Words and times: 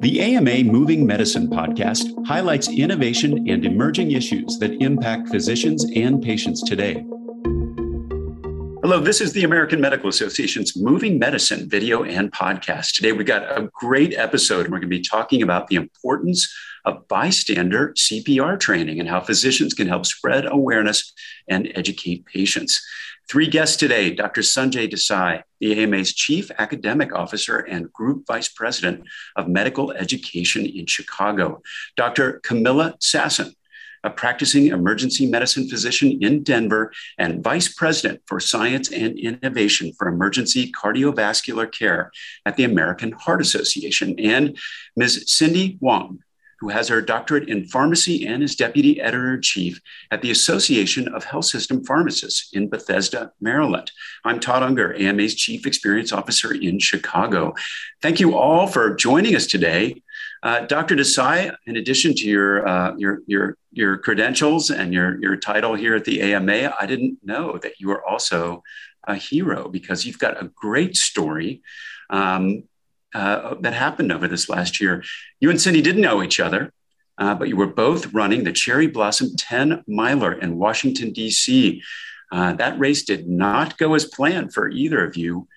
The 0.00 0.20
AMA 0.20 0.64
Moving 0.64 1.06
Medicine 1.06 1.48
podcast 1.48 2.12
highlights 2.26 2.68
innovation 2.68 3.48
and 3.48 3.64
emerging 3.64 4.10
issues 4.10 4.58
that 4.58 4.72
impact 4.82 5.30
physicians 5.30 5.86
and 5.96 6.22
patients 6.22 6.62
today. 6.62 7.02
Hello, 8.82 9.00
this 9.00 9.22
is 9.22 9.32
the 9.32 9.44
American 9.44 9.80
Medical 9.80 10.10
Association's 10.10 10.76
Moving 10.76 11.18
Medicine 11.18 11.66
video 11.66 12.04
and 12.04 12.30
podcast. 12.30 12.94
Today, 12.94 13.12
we've 13.12 13.26
got 13.26 13.44
a 13.44 13.70
great 13.72 14.12
episode, 14.14 14.66
and 14.66 14.68
we're 14.68 14.80
going 14.80 14.90
to 14.90 14.98
be 14.98 15.00
talking 15.00 15.40
about 15.40 15.68
the 15.68 15.76
importance 15.76 16.54
of 16.86 17.06
bystander 17.08 17.92
CPR 17.94 18.58
training 18.58 19.00
and 19.00 19.08
how 19.08 19.20
physicians 19.20 19.74
can 19.74 19.88
help 19.88 20.06
spread 20.06 20.46
awareness 20.46 21.12
and 21.48 21.70
educate 21.74 22.24
patients. 22.24 22.80
Three 23.28 23.48
guests 23.48 23.76
today 23.76 24.14
Dr. 24.14 24.40
Sanjay 24.40 24.90
Desai, 24.90 25.42
the 25.58 25.82
AMA's 25.82 26.14
Chief 26.14 26.50
Academic 26.58 27.12
Officer 27.12 27.58
and 27.58 27.92
Group 27.92 28.24
Vice 28.26 28.48
President 28.48 29.02
of 29.34 29.48
Medical 29.48 29.90
Education 29.92 30.64
in 30.64 30.86
Chicago, 30.86 31.60
Dr. 31.96 32.40
Comilla 32.46 32.96
Sasson, 33.00 33.52
a 34.04 34.10
practicing 34.10 34.68
emergency 34.68 35.26
medicine 35.26 35.68
physician 35.68 36.18
in 36.22 36.44
Denver 36.44 36.92
and 37.18 37.42
Vice 37.42 37.74
President 37.74 38.22
for 38.26 38.38
Science 38.38 38.92
and 38.92 39.18
Innovation 39.18 39.92
for 39.98 40.06
Emergency 40.06 40.70
Cardiovascular 40.70 41.70
Care 41.70 42.12
at 42.44 42.56
the 42.56 42.62
American 42.62 43.10
Heart 43.10 43.40
Association, 43.40 44.14
and 44.20 44.56
Ms. 44.94 45.24
Cindy 45.26 45.78
Wang, 45.80 46.20
who 46.58 46.68
has 46.68 46.88
her 46.88 47.02
doctorate 47.02 47.48
in 47.48 47.66
pharmacy 47.66 48.26
and 48.26 48.42
is 48.42 48.56
deputy 48.56 49.00
editor 49.00 49.34
in 49.34 49.42
chief 49.42 49.80
at 50.10 50.22
the 50.22 50.30
Association 50.30 51.08
of 51.08 51.24
Health 51.24 51.44
System 51.44 51.84
Pharmacists 51.84 52.50
in 52.52 52.68
Bethesda, 52.68 53.32
Maryland. 53.40 53.90
I'm 54.24 54.40
Todd 54.40 54.62
Unger, 54.62 54.94
AMA's 54.94 55.34
chief 55.34 55.66
experience 55.66 56.12
officer 56.12 56.54
in 56.54 56.78
Chicago. 56.78 57.54
Thank 58.00 58.20
you 58.20 58.36
all 58.36 58.66
for 58.66 58.94
joining 58.94 59.36
us 59.36 59.46
today. 59.46 60.02
Uh, 60.42 60.60
Dr. 60.60 60.96
Desai, 60.96 61.54
in 61.66 61.76
addition 61.76 62.14
to 62.14 62.24
your, 62.24 62.66
uh, 62.66 62.94
your, 62.96 63.20
your, 63.26 63.56
your 63.72 63.98
credentials 63.98 64.70
and 64.70 64.94
your, 64.94 65.20
your 65.20 65.36
title 65.36 65.74
here 65.74 65.94
at 65.94 66.04
the 66.04 66.22
AMA, 66.22 66.74
I 66.80 66.86
didn't 66.86 67.18
know 67.22 67.58
that 67.58 67.80
you 67.80 67.90
are 67.90 68.06
also 68.06 68.62
a 69.06 69.14
hero 69.14 69.68
because 69.68 70.04
you've 70.04 70.18
got 70.18 70.42
a 70.42 70.50
great 70.54 70.96
story. 70.96 71.62
Um, 72.10 72.64
uh, 73.16 73.54
that 73.60 73.72
happened 73.72 74.12
over 74.12 74.28
this 74.28 74.46
last 74.48 74.78
year. 74.78 75.02
You 75.40 75.48
and 75.48 75.58
Cindy 75.58 75.80
didn't 75.80 76.02
know 76.02 76.22
each 76.22 76.38
other, 76.38 76.70
uh, 77.16 77.34
but 77.34 77.48
you 77.48 77.56
were 77.56 77.66
both 77.66 78.12
running 78.12 78.44
the 78.44 78.52
Cherry 78.52 78.86
Blossom 78.86 79.30
10 79.38 79.84
miler 79.88 80.34
in 80.34 80.58
Washington, 80.58 81.12
D.C. 81.12 81.82
Uh, 82.30 82.52
that 82.52 82.78
race 82.78 83.04
did 83.04 83.26
not 83.26 83.78
go 83.78 83.94
as 83.94 84.04
planned 84.04 84.52
for 84.52 84.68
either 84.68 85.02
of 85.02 85.16
you. 85.16 85.48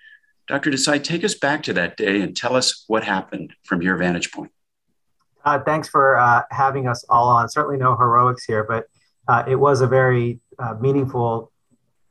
Dr. 0.47 0.71
Desai, 0.71 1.03
take 1.03 1.25
us 1.25 1.35
back 1.35 1.61
to 1.63 1.73
that 1.73 1.97
day 1.97 2.21
and 2.21 2.35
tell 2.35 2.55
us 2.55 2.85
what 2.87 3.03
happened 3.03 3.53
from 3.63 3.81
your 3.81 3.97
vantage 3.97 4.31
point. 4.31 4.51
Uh, 5.43 5.59
thanks 5.59 5.89
for 5.89 6.17
uh, 6.17 6.43
having 6.51 6.87
us 6.87 7.03
all 7.09 7.27
on. 7.27 7.49
Certainly 7.49 7.79
no 7.79 7.95
heroics 7.97 8.45
here, 8.45 8.63
but 8.63 8.85
uh, 9.27 9.43
it 9.45 9.57
was 9.57 9.81
a 9.81 9.87
very 9.87 10.39
meaningful 10.79 11.51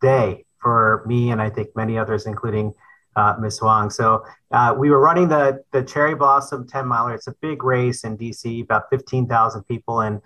day 0.02 0.44
for 0.60 1.04
me 1.06 1.30
and 1.30 1.41
I 1.41 1.48
think 1.48 1.74
many 1.74 1.96
others, 1.98 2.26
including 2.26 2.74
uh, 3.16 3.34
Miss 3.40 3.60
Wang. 3.60 3.90
So 3.90 4.24
uh, 4.50 4.74
we 4.76 4.90
were 4.90 5.00
running 5.00 5.28
the 5.28 5.62
the 5.72 5.82
Cherry 5.82 6.14
Blossom 6.14 6.66
10 6.66 6.86
miler. 6.86 7.14
It's 7.14 7.26
a 7.26 7.34
big 7.40 7.64
race 7.64 8.04
in 8.04 8.16
DC, 8.16 8.62
about 8.62 8.84
15,000 8.90 9.64
people. 9.64 10.00
And 10.00 10.20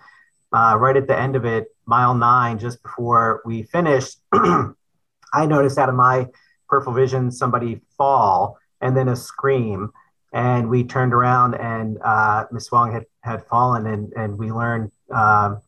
uh, 0.51 0.77
right 0.79 0.95
at 0.95 1.07
the 1.07 1.17
end 1.17 1.35
of 1.35 1.45
it, 1.45 1.67
mile 1.85 2.13
nine, 2.13 2.59
just 2.59 2.81
before 2.83 3.41
we 3.45 3.63
finished, 3.63 4.19
I 4.33 5.45
noticed 5.45 5.77
out 5.77 5.89
of 5.89 5.95
my 5.95 6.27
peripheral 6.69 6.95
vision 6.95 7.31
somebody 7.31 7.81
fall 7.97 8.57
and 8.81 8.95
then 8.95 9.07
a 9.07 9.15
scream. 9.15 9.91
And 10.31 10.69
we 10.69 10.83
turned 10.83 11.13
around 11.13 11.55
and 11.55 11.97
uh, 12.03 12.45
Miss 12.51 12.71
Wang 12.71 12.91
had, 12.91 13.05
had 13.21 13.45
fallen 13.45 13.87
and, 13.87 14.11
and 14.13 14.37
we 14.37 14.51
learned 14.51 14.91
um, 15.11 15.61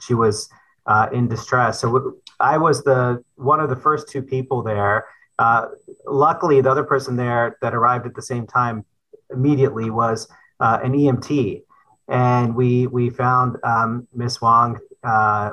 she 0.00 0.14
was 0.14 0.48
uh, 0.86 1.08
in 1.12 1.28
distress. 1.28 1.80
So 1.80 2.16
I 2.38 2.58
was 2.58 2.84
the 2.84 3.22
one 3.36 3.60
of 3.60 3.68
the 3.68 3.76
first 3.76 4.08
two 4.08 4.22
people 4.22 4.62
there 4.62 5.06
uh, 5.38 5.66
luckily, 6.06 6.60
the 6.60 6.70
other 6.70 6.84
person 6.84 7.16
there 7.16 7.56
that 7.62 7.74
arrived 7.74 8.06
at 8.06 8.14
the 8.14 8.22
same 8.22 8.46
time 8.46 8.84
immediately 9.30 9.90
was 9.90 10.28
uh, 10.60 10.78
an 10.82 10.92
EMT, 10.92 11.62
and 12.08 12.54
we 12.54 12.86
we 12.86 13.10
found 13.10 13.56
um, 13.64 14.06
Miss 14.14 14.40
Wang 14.40 14.78
uh, 15.02 15.50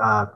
uh, 0.00 0.26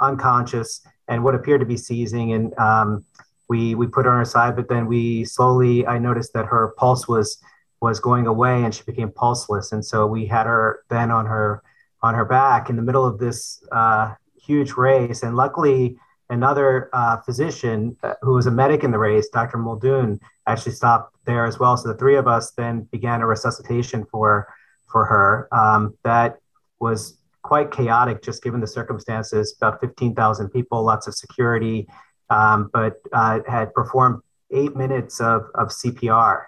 unconscious 0.00 0.84
and 1.08 1.22
what 1.22 1.34
appeared 1.34 1.60
to 1.60 1.66
be 1.66 1.76
seizing, 1.76 2.32
and 2.32 2.58
um, 2.58 3.04
we 3.48 3.74
we 3.74 3.86
put 3.86 4.04
her 4.04 4.12
on 4.12 4.18
her 4.18 4.24
side. 4.24 4.56
But 4.56 4.68
then 4.68 4.86
we 4.86 5.24
slowly, 5.24 5.86
I 5.86 5.98
noticed 5.98 6.32
that 6.34 6.46
her 6.46 6.74
pulse 6.76 7.08
was 7.08 7.38
was 7.80 8.00
going 8.00 8.26
away, 8.26 8.64
and 8.64 8.74
she 8.74 8.82
became 8.84 9.10
pulseless, 9.10 9.72
and 9.72 9.84
so 9.84 10.06
we 10.06 10.26
had 10.26 10.46
her 10.46 10.84
then 10.88 11.10
on 11.10 11.26
her 11.26 11.62
on 12.02 12.14
her 12.14 12.24
back 12.24 12.70
in 12.70 12.76
the 12.76 12.82
middle 12.82 13.04
of 13.04 13.18
this 13.18 13.62
uh, 13.72 14.14
huge 14.40 14.72
race, 14.72 15.22
and 15.22 15.36
luckily 15.36 15.98
another 16.32 16.88
uh, 16.92 17.18
physician 17.18 17.96
uh, 18.02 18.14
who 18.22 18.32
was 18.32 18.46
a 18.46 18.50
medic 18.50 18.82
in 18.84 18.90
the 18.90 18.98
race, 18.98 19.28
Dr. 19.28 19.58
Muldoon, 19.58 20.18
actually 20.46 20.72
stopped 20.72 21.16
there 21.24 21.44
as 21.44 21.58
well. 21.58 21.76
So 21.76 21.88
the 21.88 21.98
three 21.98 22.16
of 22.16 22.26
us 22.26 22.52
then 22.52 22.82
began 22.90 23.20
a 23.20 23.26
resuscitation 23.26 24.04
for 24.10 24.48
for 24.90 25.04
her. 25.04 25.48
Um, 25.52 25.94
that 26.04 26.38
was 26.80 27.18
quite 27.42 27.70
chaotic, 27.70 28.22
just 28.22 28.42
given 28.42 28.60
the 28.60 28.66
circumstances. 28.66 29.54
About 29.56 29.80
fifteen 29.80 30.14
thousand 30.14 30.48
people, 30.50 30.82
lots 30.82 31.06
of 31.06 31.14
security, 31.14 31.88
um, 32.30 32.70
but 32.72 32.96
uh, 33.12 33.40
had 33.46 33.72
performed 33.74 34.22
eight 34.50 34.74
minutes 34.74 35.20
of 35.20 35.46
of 35.54 35.68
CPR 35.68 36.46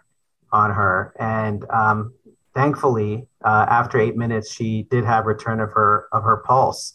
on 0.52 0.70
her, 0.70 1.14
and 1.18 1.64
um, 1.70 2.14
thankfully, 2.54 3.26
uh, 3.44 3.66
after 3.68 3.98
eight 3.98 4.16
minutes, 4.16 4.52
she 4.52 4.84
did 4.90 5.04
have 5.04 5.26
return 5.26 5.60
of 5.60 5.72
her 5.72 6.08
of 6.12 6.22
her 6.22 6.38
pulse. 6.38 6.94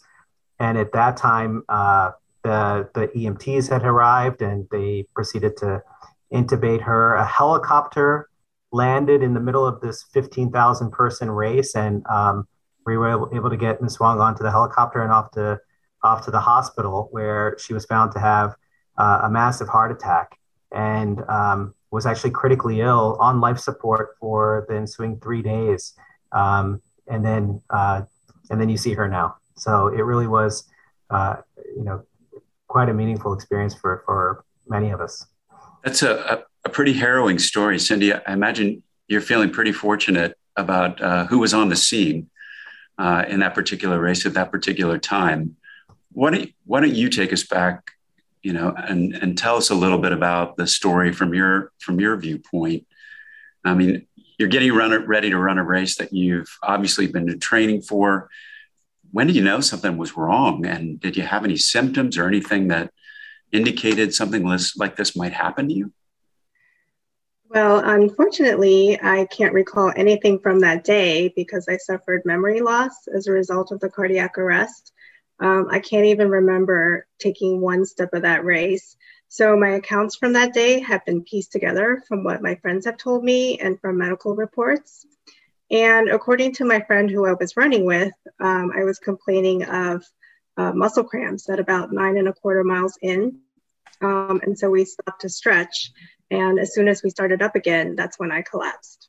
And 0.58 0.76
at 0.76 0.92
that 0.92 1.16
time, 1.16 1.62
uh, 1.70 2.10
the, 2.42 2.88
the 2.94 3.08
EMTs 3.08 3.68
had 3.68 3.84
arrived 3.84 4.42
and 4.42 4.66
they 4.70 5.06
proceeded 5.14 5.56
to 5.58 5.82
intubate 6.32 6.82
her. 6.82 7.14
A 7.14 7.24
helicopter 7.24 8.28
landed 8.72 9.22
in 9.22 9.34
the 9.34 9.40
middle 9.40 9.66
of 9.66 9.80
this 9.80 10.04
15,000 10.12 10.90
person 10.90 11.30
race, 11.30 11.74
and 11.74 12.06
um, 12.06 12.46
we 12.86 12.96
were 12.96 13.10
able, 13.10 13.30
able 13.34 13.50
to 13.50 13.56
get 13.56 13.82
Ms. 13.82 13.98
Wang 13.98 14.20
onto 14.20 14.42
the 14.42 14.50
helicopter 14.50 15.02
and 15.02 15.12
off 15.12 15.30
to 15.32 15.60
off 16.02 16.24
to 16.24 16.30
the 16.30 16.40
hospital 16.40 17.08
where 17.10 17.56
she 17.58 17.74
was 17.74 17.84
found 17.84 18.10
to 18.10 18.18
have 18.18 18.54
uh, 18.96 19.20
a 19.24 19.30
massive 19.30 19.68
heart 19.68 19.92
attack 19.92 20.38
and 20.72 21.20
um, 21.28 21.74
was 21.90 22.06
actually 22.06 22.30
critically 22.30 22.80
ill 22.80 23.18
on 23.20 23.38
life 23.38 23.58
support 23.58 24.16
for 24.18 24.64
the 24.68 24.76
ensuing 24.76 25.20
three 25.20 25.42
days. 25.42 25.92
Um, 26.32 26.80
and 27.06 27.22
then 27.22 27.60
uh, 27.68 28.02
and 28.50 28.60
then 28.60 28.68
you 28.68 28.76
see 28.76 28.94
her 28.94 29.08
now. 29.08 29.36
So 29.56 29.88
it 29.88 30.02
really 30.02 30.26
was, 30.26 30.64
uh, 31.10 31.36
you 31.76 31.84
know, 31.84 32.02
quite 32.70 32.88
a 32.88 32.94
meaningful 32.94 33.34
experience 33.34 33.74
for 33.74 34.02
for 34.06 34.44
many 34.68 34.90
of 34.90 35.00
us. 35.00 35.26
That's 35.82 36.02
a, 36.02 36.44
a, 36.64 36.68
pretty 36.68 36.92
harrowing 36.92 37.38
story, 37.38 37.78
Cindy. 37.78 38.14
I 38.14 38.32
imagine 38.32 38.82
you're 39.08 39.20
feeling 39.20 39.50
pretty 39.50 39.72
fortunate 39.72 40.38
about 40.56 41.02
uh, 41.02 41.26
who 41.26 41.38
was 41.40 41.52
on 41.52 41.68
the 41.68 41.74
scene 41.74 42.30
uh, 42.96 43.24
in 43.26 43.40
that 43.40 43.54
particular 43.54 43.98
race 43.98 44.24
at 44.24 44.34
that 44.34 44.52
particular 44.52 44.98
time. 44.98 45.56
Why 46.12 46.30
don't, 46.30 46.50
why 46.64 46.80
don't 46.80 46.94
you 46.94 47.08
take 47.08 47.32
us 47.32 47.42
back, 47.42 47.90
you 48.42 48.52
know, 48.52 48.72
and, 48.76 49.14
and 49.14 49.36
tell 49.36 49.56
us 49.56 49.70
a 49.70 49.74
little 49.74 49.98
bit 49.98 50.12
about 50.12 50.56
the 50.56 50.66
story 50.66 51.12
from 51.12 51.34
your 51.34 51.72
from 51.80 51.98
your 51.98 52.16
viewpoint. 52.18 52.86
I 53.64 53.74
mean, 53.74 54.06
you're 54.38 54.48
getting 54.48 54.72
run, 54.72 54.92
ready 55.06 55.30
to 55.30 55.38
run 55.38 55.58
a 55.58 55.64
race 55.64 55.96
that 55.96 56.12
you've 56.12 56.56
obviously 56.62 57.08
been 57.08 57.40
training 57.40 57.82
for 57.82 58.30
when 59.12 59.26
did 59.26 59.36
you 59.36 59.42
know 59.42 59.60
something 59.60 59.96
was 59.96 60.16
wrong? 60.16 60.66
And 60.66 61.00
did 61.00 61.16
you 61.16 61.22
have 61.22 61.44
any 61.44 61.56
symptoms 61.56 62.18
or 62.18 62.26
anything 62.26 62.68
that 62.68 62.92
indicated 63.52 64.14
something 64.14 64.44
like 64.76 64.96
this 64.96 65.16
might 65.16 65.32
happen 65.32 65.68
to 65.68 65.74
you? 65.74 65.92
Well, 67.48 67.80
unfortunately, 67.84 68.96
I 69.02 69.26
can't 69.26 69.52
recall 69.52 69.92
anything 69.96 70.38
from 70.38 70.60
that 70.60 70.84
day 70.84 71.32
because 71.34 71.66
I 71.68 71.78
suffered 71.78 72.22
memory 72.24 72.60
loss 72.60 73.08
as 73.12 73.26
a 73.26 73.32
result 73.32 73.72
of 73.72 73.80
the 73.80 73.90
cardiac 73.90 74.38
arrest. 74.38 74.92
Um, 75.40 75.66
I 75.68 75.80
can't 75.80 76.06
even 76.06 76.28
remember 76.28 77.06
taking 77.18 77.60
one 77.60 77.84
step 77.84 78.12
of 78.12 78.22
that 78.22 78.44
race. 78.44 78.96
So 79.26 79.56
my 79.56 79.70
accounts 79.70 80.14
from 80.16 80.32
that 80.34 80.54
day 80.54 80.78
have 80.80 81.04
been 81.04 81.24
pieced 81.24 81.50
together 81.50 82.02
from 82.06 82.22
what 82.22 82.42
my 82.42 82.54
friends 82.56 82.86
have 82.86 82.98
told 82.98 83.24
me 83.24 83.58
and 83.58 83.80
from 83.80 83.98
medical 83.98 84.36
reports. 84.36 85.06
And 85.70 86.08
according 86.08 86.52
to 86.54 86.64
my 86.64 86.80
friend 86.80 87.10
who 87.10 87.26
I 87.26 87.34
was 87.34 87.56
running 87.56 87.84
with, 87.84 88.12
um, 88.40 88.72
I 88.76 88.84
was 88.84 88.98
complaining 88.98 89.64
of 89.64 90.04
uh, 90.56 90.72
muscle 90.72 91.04
cramps 91.04 91.48
at 91.48 91.60
about 91.60 91.92
nine 91.92 92.16
and 92.16 92.28
a 92.28 92.32
quarter 92.32 92.64
miles 92.64 92.98
in. 93.02 93.40
Um, 94.02 94.40
and 94.42 94.58
so 94.58 94.70
we 94.70 94.84
stopped 94.84 95.20
to 95.22 95.28
stretch. 95.28 95.92
And 96.30 96.58
as 96.58 96.74
soon 96.74 96.88
as 96.88 97.02
we 97.02 97.10
started 97.10 97.42
up 97.42 97.54
again, 97.54 97.94
that's 97.94 98.18
when 98.18 98.32
I 98.32 98.42
collapsed. 98.42 99.08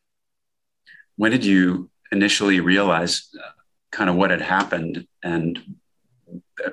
When 1.16 1.32
did 1.32 1.46
you 1.46 1.90
initially 2.12 2.60
realize 2.60 3.30
uh, 3.38 3.52
kind 3.92 4.10
of 4.10 4.16
what 4.16 4.32
had 4.32 4.42
happened 4.42 5.08
and 5.24 5.60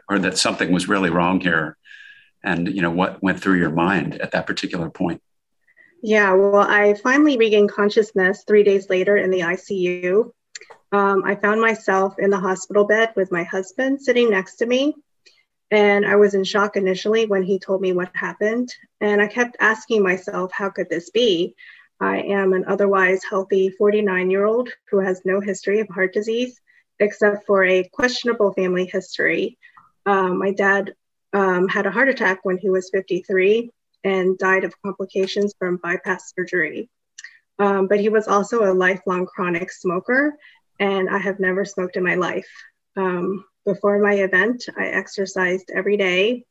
or 0.09 0.19
that 0.19 0.39
something 0.39 0.73
was 0.73 0.89
really 0.89 1.11
wrong 1.11 1.41
here 1.41 1.77
and 2.45 2.69
you 2.69 2.83
know 2.83 2.91
what 2.91 3.23
went 3.23 3.41
through 3.41 3.59
your 3.59 3.71
mind 3.71 4.21
at 4.21 4.33
that 4.33 4.47
particular 4.47 4.91
point 4.91 5.21
Yeah, 6.03 6.33
well, 6.33 6.67
I 6.69 6.95
finally 6.95 7.37
regained 7.37 7.73
consciousness 7.73 8.45
three 8.47 8.63
days 8.63 8.89
later 8.89 9.17
in 9.17 9.31
the 9.31 9.41
ICU. 9.41 10.31
Um, 10.93 11.23
I 11.25 11.35
found 11.35 11.61
myself 11.61 12.19
in 12.19 12.31
the 12.31 12.39
hospital 12.39 12.85
bed 12.85 13.13
with 13.17 13.33
my 13.33 13.43
husband 13.43 14.01
sitting 14.01 14.31
next 14.31 14.57
to 14.57 14.67
me. 14.67 14.95
And 15.71 16.07
I 16.07 16.17
was 16.17 16.35
in 16.35 16.45
shock 16.45 16.77
initially 16.77 17.27
when 17.27 17.43
he 17.43 17.59
told 17.59 17.83
me 17.83 17.93
what 17.93 18.11
happened. 18.15 18.73
And 19.01 19.21
I 19.21 19.27
kept 19.27 19.57
asking 19.61 20.03
myself, 20.03 20.51
how 20.53 20.71
could 20.71 20.89
this 20.89 21.11
be? 21.11 21.55
I 22.01 22.19
am 22.19 22.53
an 22.53 22.65
otherwise 22.69 23.23
healthy 23.29 23.69
49 23.71 24.31
year 24.31 24.47
old 24.47 24.71
who 24.91 25.01
has 25.01 25.23
no 25.25 25.41
history 25.41 25.81
of 25.81 25.89
heart 25.89 26.15
disease, 26.15 26.61
except 27.01 27.45
for 27.45 27.65
a 27.65 27.89
questionable 27.93 28.53
family 28.55 28.87
history. 28.87 29.59
Um, 30.07 30.39
my 30.39 30.53
dad 30.53 30.95
um, 31.33 31.69
had 31.69 31.87
a 31.87 31.91
heart 31.91 32.09
attack 32.09 32.39
when 32.45 32.57
he 32.57 32.71
was 32.71 32.89
53 32.91 33.73
and 34.05 34.39
died 34.39 34.65
of 34.65 34.75
complications 34.83 35.55
from 35.59 35.79
bypass 35.83 36.33
surgery. 36.37 36.89
Um, 37.59 37.89
but 37.89 38.01
he 38.01 38.09
was 38.09 38.29
also 38.29 38.65
a 38.65 38.75
lifelong 38.75 39.27
chronic 39.27 39.73
smoker, 39.73 40.37
and 40.79 41.11
I 41.11 41.19
have 41.19 41.41
never 41.41 41.65
smoked 41.65 41.97
in 41.97 42.05
my 42.05 42.15
life. 42.15 42.49
Um, 42.97 43.45
before 43.65 43.99
my 43.99 44.15
event, 44.15 44.65
I 44.77 44.87
exercised 44.87 45.71
every 45.75 45.97
day 45.97 46.45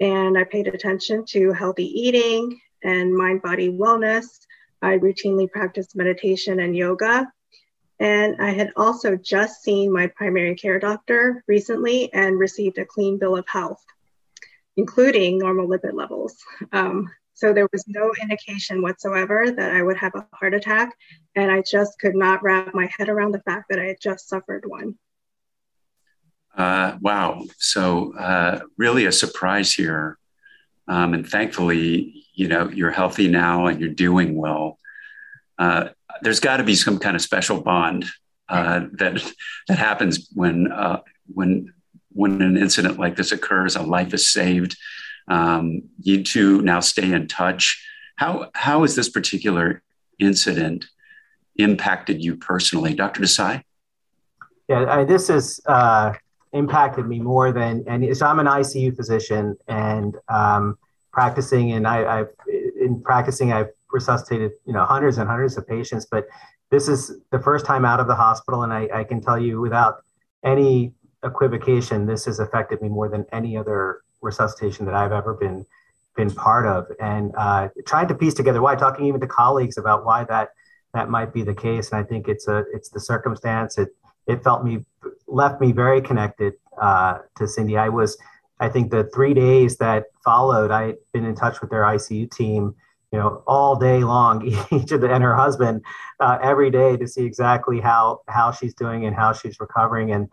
and 0.00 0.36
I 0.36 0.44
paid 0.44 0.68
attention 0.68 1.24
to 1.30 1.52
healthy 1.52 1.86
eating 1.86 2.60
and 2.82 3.16
mind 3.16 3.40
body 3.40 3.70
wellness. 3.70 4.26
I 4.82 4.98
routinely 4.98 5.50
practiced 5.50 5.96
meditation 5.96 6.60
and 6.60 6.76
yoga. 6.76 7.30
And 8.00 8.42
I 8.42 8.50
had 8.50 8.72
also 8.76 9.16
just 9.16 9.62
seen 9.62 9.92
my 9.92 10.08
primary 10.08 10.56
care 10.56 10.80
doctor 10.80 11.44
recently 11.46 12.12
and 12.12 12.38
received 12.38 12.78
a 12.78 12.84
clean 12.84 13.16
bill 13.16 13.36
of 13.36 13.46
health, 13.46 13.82
including 14.76 15.38
normal 15.38 15.68
lipid 15.68 15.92
levels. 15.92 16.36
Um, 16.72 17.08
so 17.34 17.52
there 17.52 17.68
was 17.72 17.84
no 17.88 18.12
indication 18.20 18.82
whatsoever 18.82 19.50
that 19.50 19.72
I 19.72 19.82
would 19.82 19.96
have 19.96 20.14
a 20.14 20.26
heart 20.32 20.54
attack. 20.54 20.94
And 21.34 21.50
I 21.50 21.62
just 21.62 21.98
could 21.98 22.14
not 22.14 22.42
wrap 22.42 22.74
my 22.74 22.88
head 22.96 23.08
around 23.08 23.32
the 23.32 23.40
fact 23.40 23.66
that 23.70 23.78
I 23.78 23.86
had 23.86 23.96
just 24.00 24.28
suffered 24.28 24.64
one. 24.66 24.98
Uh, 26.56 26.98
wow. 27.00 27.44
So, 27.58 28.14
uh, 28.14 28.60
really 28.76 29.06
a 29.06 29.12
surprise 29.12 29.72
here. 29.72 30.18
Um, 30.86 31.14
and 31.14 31.26
thankfully, 31.26 32.26
you 32.34 32.48
know, 32.48 32.68
you're 32.68 32.90
healthy 32.90 33.28
now 33.28 33.66
and 33.66 33.80
you're 33.80 33.90
doing 33.90 34.36
well. 34.36 34.78
Uh, 35.58 35.88
there's 36.20 36.40
got 36.40 36.58
to 36.58 36.64
be 36.64 36.74
some 36.74 36.98
kind 36.98 37.16
of 37.16 37.22
special 37.22 37.62
bond 37.62 38.06
uh, 38.48 38.86
that 38.92 39.32
that 39.68 39.78
happens 39.78 40.28
when 40.34 40.70
uh, 40.70 41.00
when 41.26 41.72
when 42.14 42.42
an 42.42 42.56
incident 42.56 42.98
like 42.98 43.16
this 43.16 43.32
occurs. 43.32 43.76
A 43.76 43.82
life 43.82 44.14
is 44.14 44.28
saved. 44.28 44.76
Um, 45.28 45.82
you 46.00 46.22
two 46.22 46.62
now 46.62 46.80
stay 46.80 47.12
in 47.12 47.28
touch. 47.28 47.84
How 48.16 48.50
how 48.54 48.82
has 48.82 48.96
this 48.96 49.08
particular 49.08 49.82
incident 50.18 50.86
impacted 51.56 52.22
you 52.22 52.36
personally, 52.36 52.94
Dr. 52.94 53.22
Desai? 53.22 53.62
Yeah, 54.68 54.84
I, 54.88 55.04
this 55.04 55.28
has 55.28 55.60
uh, 55.66 56.12
impacted 56.52 57.06
me 57.06 57.18
more 57.18 57.52
than 57.52 57.84
and 57.86 58.16
so 58.16 58.26
I'm 58.26 58.38
an 58.38 58.46
ICU 58.46 58.94
physician 58.96 59.56
and 59.68 60.16
um, 60.28 60.78
practicing 61.12 61.72
and 61.72 61.86
I, 61.86 62.20
I've 62.20 62.28
in 62.80 63.00
practicing 63.02 63.52
I've 63.52 63.70
resuscitated 63.90 64.52
you 64.66 64.72
know 64.72 64.84
hundreds 64.84 65.18
and 65.18 65.28
hundreds 65.28 65.56
of 65.56 65.66
patients 65.66 66.06
but 66.10 66.26
this 66.70 66.88
is 66.88 67.12
the 67.30 67.38
first 67.38 67.66
time 67.66 67.84
out 67.84 68.00
of 68.00 68.06
the 68.06 68.14
hospital 68.14 68.62
and 68.62 68.72
I, 68.72 68.88
I 68.92 69.04
can 69.04 69.20
tell 69.20 69.38
you 69.38 69.60
without 69.60 70.04
any 70.44 70.92
equivocation 71.24 72.06
this 72.06 72.24
has 72.24 72.38
affected 72.40 72.80
me 72.82 72.88
more 72.88 73.08
than 73.08 73.24
any 73.32 73.56
other 73.56 74.02
resuscitation 74.20 74.86
that 74.86 74.94
I've 74.94 75.12
ever 75.12 75.34
been 75.34 75.64
been 76.14 76.30
part 76.30 76.66
of 76.66 76.86
and 77.00 77.32
uh, 77.38 77.68
trying 77.86 78.08
to 78.08 78.14
piece 78.14 78.34
together 78.34 78.60
why 78.60 78.74
talking 78.74 79.06
even 79.06 79.20
to 79.20 79.26
colleagues 79.26 79.78
about 79.78 80.04
why 80.04 80.24
that 80.24 80.50
that 80.92 81.08
might 81.08 81.32
be 81.32 81.42
the 81.42 81.54
case 81.54 81.90
and 81.90 82.00
I 82.00 82.04
think 82.04 82.28
it's 82.28 82.48
a 82.48 82.64
it's 82.72 82.90
the 82.90 83.00
circumstance 83.00 83.78
it 83.78 83.88
it 84.26 84.44
felt 84.44 84.64
me 84.64 84.84
left 85.26 85.60
me 85.60 85.72
very 85.72 86.00
connected 86.00 86.54
uh, 86.80 87.18
to 87.36 87.48
Cindy. 87.48 87.76
I 87.76 87.88
was, 87.88 88.16
I 88.60 88.68
think, 88.68 88.90
the 88.90 89.04
three 89.14 89.34
days 89.34 89.76
that 89.78 90.04
followed, 90.24 90.70
I 90.70 90.88
had 90.88 90.96
been 91.12 91.24
in 91.24 91.34
touch 91.34 91.60
with 91.60 91.70
their 91.70 91.82
ICU 91.82 92.30
team, 92.30 92.74
you 93.12 93.18
know, 93.18 93.42
all 93.46 93.76
day 93.76 94.04
long, 94.04 94.46
each 94.70 94.92
of 94.92 95.00
the 95.00 95.12
and 95.12 95.22
her 95.22 95.36
husband, 95.36 95.82
uh, 96.20 96.38
every 96.42 96.70
day 96.70 96.96
to 96.96 97.06
see 97.08 97.24
exactly 97.24 97.80
how 97.80 98.20
how 98.28 98.52
she's 98.52 98.74
doing 98.74 99.06
and 99.06 99.16
how 99.16 99.32
she's 99.32 99.58
recovering. 99.60 100.12
And 100.12 100.28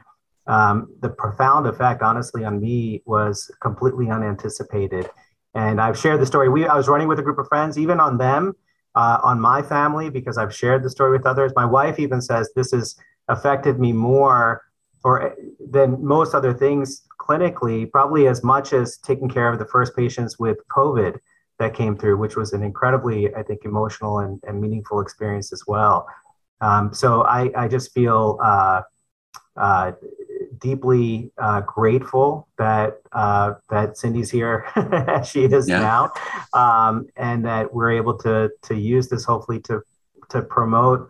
um, 0.48 0.94
the 1.02 1.10
profound 1.10 1.68
effect, 1.68 2.02
honestly, 2.02 2.44
on 2.44 2.60
me 2.60 3.02
was 3.06 3.52
completely 3.62 4.10
unanticipated. 4.10 5.10
And 5.54 5.80
I've 5.82 5.98
shared 5.98 6.22
the 6.22 6.26
story. 6.26 6.50
We 6.50 6.68
I 6.68 6.76
was 6.76 6.88
running 6.88 7.08
with 7.08 7.20
a 7.20 7.24
group 7.24 7.40
of 7.40 7.48
friends, 7.48 7.78
even 7.78 8.00
on 8.00 8.18
them. 8.18 8.54
Uh, 8.96 9.20
on 9.24 9.40
my 9.40 9.62
family 9.62 10.10
because 10.10 10.38
I've 10.38 10.54
shared 10.54 10.82
the 10.82 10.90
story 10.90 11.12
with 11.12 11.28
others. 11.28 11.54
My 11.56 11.64
wife 11.64 12.00
even 12.00 12.22
says 12.22 12.50
this 12.56 12.72
has 12.72 12.96
affected 13.28 13.80
me 13.80 13.94
more 13.94 14.64
or 15.04 15.36
than 15.60 16.04
most 16.04 16.34
other 16.34 16.54
things 16.54 17.04
clinically, 17.20 17.90
probably 17.90 18.28
as 18.28 18.44
much 18.44 18.74
as 18.74 18.98
taking 18.98 19.30
care 19.30 19.52
of 19.52 19.60
the 19.60 19.66
first 19.66 19.96
patients 19.96 20.40
with 20.40 20.58
COVID 20.70 21.20
that 21.60 21.74
came 21.74 21.98
through, 21.98 22.18
which 22.18 22.36
was 22.36 22.54
an 22.54 22.64
incredibly, 22.64 23.34
I 23.36 23.44
think, 23.44 23.64
emotional 23.64 24.20
and, 24.20 24.42
and 24.48 24.60
meaningful 24.60 25.02
experience 25.02 25.54
as 25.54 25.64
well. 25.68 26.08
Um, 26.62 26.94
so 26.94 27.22
I, 27.24 27.52
I 27.56 27.68
just 27.68 27.94
feel 27.94 28.40
uh, 28.44 28.82
uh, 29.56 29.92
deeply 30.60 31.32
uh, 31.38 31.62
grateful 31.62 32.48
that 32.58 33.02
uh, 33.12 33.54
that 33.70 33.98
Cindy's 33.98 34.30
here 34.30 34.66
as 34.76 35.28
she 35.28 35.44
is 35.46 35.68
yeah. 35.68 35.80
now, 35.80 36.12
um, 36.54 37.08
and 37.16 37.46
that 37.46 37.74
we're 37.74 37.92
able 37.92 38.18
to 38.20 38.50
to 38.64 38.76
use 38.76 39.10
this 39.10 39.26
hopefully 39.26 39.60
to 39.62 39.82
to 40.30 40.42
promote 40.42 41.10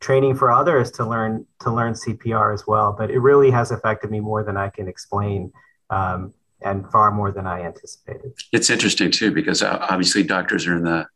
training 0.00 0.36
for 0.36 0.50
others 0.50 0.90
to 0.92 1.06
learn 1.06 1.46
to 1.60 1.70
learn 1.70 1.94
CPR 1.94 2.52
as 2.52 2.66
well. 2.66 2.94
But 2.96 3.10
it 3.10 3.20
really 3.20 3.50
has 3.50 3.70
affected 3.70 4.10
me 4.10 4.20
more 4.20 4.42
than 4.42 4.56
I 4.56 4.68
can 4.70 4.88
explain, 4.88 5.52
um, 5.90 6.32
and 6.62 6.90
far 6.90 7.10
more 7.10 7.32
than 7.32 7.46
I 7.46 7.62
anticipated. 7.62 8.32
It's 8.52 8.70
interesting 8.70 9.10
too 9.10 9.32
because 9.32 9.62
uh, 9.62 9.86
obviously 9.90 10.22
doctors 10.22 10.66
are 10.66 10.76
in 10.76 10.84
the 10.84 11.06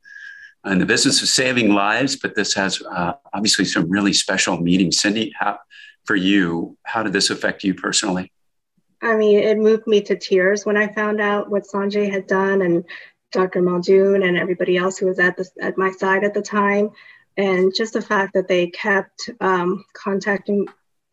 in 0.67 0.79
the 0.79 0.87
business 0.87 1.23
of 1.23 1.29
saving 1.29 1.73
lives, 1.73 2.17
but 2.17 2.35
this 2.35 2.55
has 2.55 2.83
uh, 2.83 3.15
obviously 3.33 3.65
some 3.65 3.89
really 3.89 4.13
special 4.13 4.61
meaning. 4.61 4.93
Cindy, 4.93 5.33
how, 5.39 5.59
for 6.11 6.17
you, 6.17 6.77
how 6.83 7.05
did 7.05 7.13
this 7.13 7.31
affect 7.31 7.63
you 7.63 7.73
personally? 7.73 8.33
I 9.01 9.15
mean, 9.15 9.39
it 9.39 9.57
moved 9.57 9.87
me 9.87 10.01
to 10.01 10.17
tears 10.17 10.67
when 10.67 10.77
I 10.77 10.93
found 10.93 11.21
out 11.21 11.49
what 11.49 11.69
Sanjay 11.73 12.11
had 12.11 12.27
done 12.27 12.63
and 12.63 12.85
Dr. 13.31 13.63
Muldoon 13.63 14.25
and 14.25 14.37
everybody 14.37 14.77
else 14.77 14.99
who 14.99 15.07
was 15.07 15.21
at 15.21 15.37
the, 15.37 15.49
at 15.63 15.79
my 15.79 15.93
side 15.93 16.25
at 16.25 16.35
the 16.35 16.43
time 16.43 16.91
and 17.37 17.73
just 17.73 17.93
the 17.93 18.03
fact 18.03 18.35
that 18.35 18.49
they 18.49 18.67
kept 18.71 19.31
um, 19.41 19.85
contacting 19.93 20.67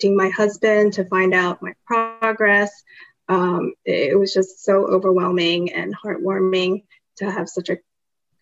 my 0.04 0.30
husband 0.30 0.94
to 0.94 1.06
find 1.06 1.32
out 1.36 1.62
my 1.62 1.74
progress 1.86 2.72
um, 3.30 3.74
it 3.86 4.18
was 4.18 4.34
just 4.34 4.66
so 4.66 4.88
overwhelming 4.88 5.74
and 5.74 5.96
heartwarming 5.96 6.86
to 7.18 7.30
have 7.30 7.48
such 7.48 7.70
a, 7.70 7.78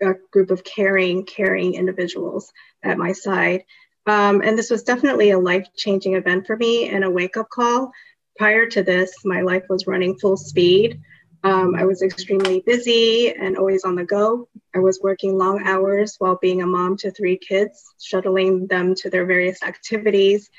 a 0.02 0.14
group 0.32 0.52
of 0.52 0.64
caring 0.64 1.26
caring 1.26 1.74
individuals 1.74 2.54
at 2.82 2.98
my 2.98 3.12
side 3.12 3.66
um, 4.08 4.42
and 4.42 4.58
this 4.58 4.70
was 4.70 4.84
definitely 4.84 5.32
a 5.32 5.40
life-changing 5.40 6.16
event 6.16 6.46
for 6.46 6.56
me 6.58 6.90
and 6.90 7.04
a 7.04 7.10
wake-up 7.10 7.50
call 7.50 7.92
prior 8.38 8.66
to 8.68 8.84
this 8.84 9.14
my 9.26 9.42
life 9.42 9.64
was 9.70 9.88
running 9.88 10.18
full 10.18 10.38
speed 10.38 11.02
um, 11.46 11.76
I 11.76 11.86
was 11.86 12.02
extremely 12.02 12.64
busy 12.66 13.32
and 13.32 13.56
always 13.56 13.84
on 13.84 13.94
the 13.94 14.04
go. 14.04 14.50
I 14.74 14.80
was 14.80 15.00
working 15.04 15.38
long 15.38 15.62
hours 15.64 16.16
while 16.18 16.40
being 16.42 16.64
a 16.64 16.66
mom 16.66 16.98
to 16.98 17.12
three 17.12 17.38
kids, 17.38 17.84
shuttling 18.02 18.66
them 18.66 18.96
to 18.96 19.12
their 19.12 19.28
various 19.28 19.62
activities. 19.62 20.50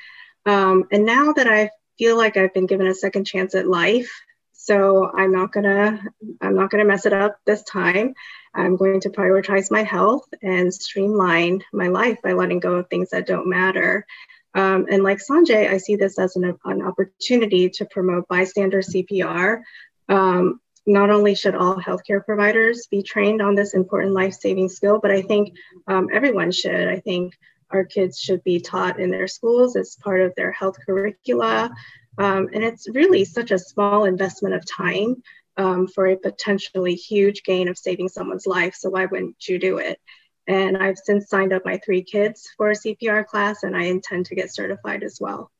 Um, 0.45 0.85
and 0.93 1.05
now 1.05 1.33
that 1.33 1.45
I 1.45 1.71
feel 1.99 2.15
like 2.15 2.37
I've 2.37 2.53
been 2.53 2.67
given 2.67 2.87
a 2.87 2.93
second 2.93 3.25
chance 3.25 3.53
at 3.53 3.67
life, 3.67 4.09
so 4.53 5.11
I'm 5.13 5.33
not 5.33 5.51
gonna 5.51 6.01
I'm 6.39 6.55
not 6.55 6.69
gonna 6.69 6.85
mess 6.85 7.05
it 7.05 7.11
up 7.11 7.37
this 7.45 7.63
time. 7.63 8.13
I'm 8.57 8.75
going 8.75 8.99
to 9.01 9.09
prioritize 9.09 9.71
my 9.71 9.83
health 9.83 10.25
and 10.41 10.73
streamline 10.73 11.63
my 11.71 11.87
life 11.87 12.17
by 12.23 12.33
letting 12.33 12.59
go 12.59 12.75
of 12.75 12.89
things 12.89 13.11
that 13.11 13.27
don't 13.27 13.47
matter. 13.47 14.05
Um, 14.53 14.87
and 14.89 15.03
like 15.03 15.19
Sanjay, 15.19 15.69
I 15.69 15.77
see 15.77 15.95
this 15.95 16.17
as 16.17 16.35
an, 16.35 16.57
an 16.65 16.81
opportunity 16.81 17.69
to 17.69 17.85
promote 17.85 18.27
bystander 18.27 18.81
CPR 18.81 19.61
um, 20.09 20.59
not 20.85 21.09
only 21.09 21.35
should 21.35 21.53
all 21.53 21.75
healthcare 21.75 22.25
providers 22.25 22.87
be 22.89 23.03
trained 23.03 23.41
on 23.41 23.55
this 23.55 23.73
important 23.73 24.13
life-saving 24.13 24.69
skill, 24.69 24.99
but 25.01 25.11
I 25.11 25.21
think 25.21 25.53
um, 25.85 26.07
everyone 26.13 26.51
should. 26.51 26.87
I 26.87 27.01
think 27.01 27.33
our 27.69 27.83
kids 27.83 28.17
should 28.17 28.41
be 28.45 28.61
taught 28.61 28.99
in 28.99 29.11
their 29.11 29.27
schools 29.27 29.75
as 29.75 29.97
part 29.97 30.21
of 30.21 30.33
their 30.35 30.53
health 30.53 30.77
curricula. 30.85 31.69
Um, 32.17 32.47
and 32.53 32.63
it's 32.63 32.87
really 32.89 33.25
such 33.25 33.51
a 33.51 33.59
small 33.59 34.05
investment 34.05 34.55
of 34.55 34.63
time 34.65 35.21
um, 35.57 35.87
for 35.87 36.07
a 36.07 36.17
potentially 36.17 36.95
huge 36.95 37.43
gain 37.43 37.67
of 37.67 37.77
saving 37.77 38.09
someone's 38.09 38.47
life. 38.47 38.75
So 38.75 38.89
why 38.89 39.05
wouldn't 39.05 39.47
you 39.47 39.59
do 39.59 39.77
it? 39.77 39.99
And 40.47 40.77
I've 40.77 40.97
since 40.97 41.29
signed 41.29 41.51
up 41.51 41.65
my 41.65 41.77
three 41.83 42.03
kids 42.03 42.47
for 42.55 42.71
a 42.71 42.75
CPR 42.75 43.25
class, 43.25 43.63
and 43.63 43.75
I 43.75 43.83
intend 43.83 44.27
to 44.27 44.35
get 44.35 44.53
certified 44.53 45.03
as 45.03 45.17
well. 45.19 45.51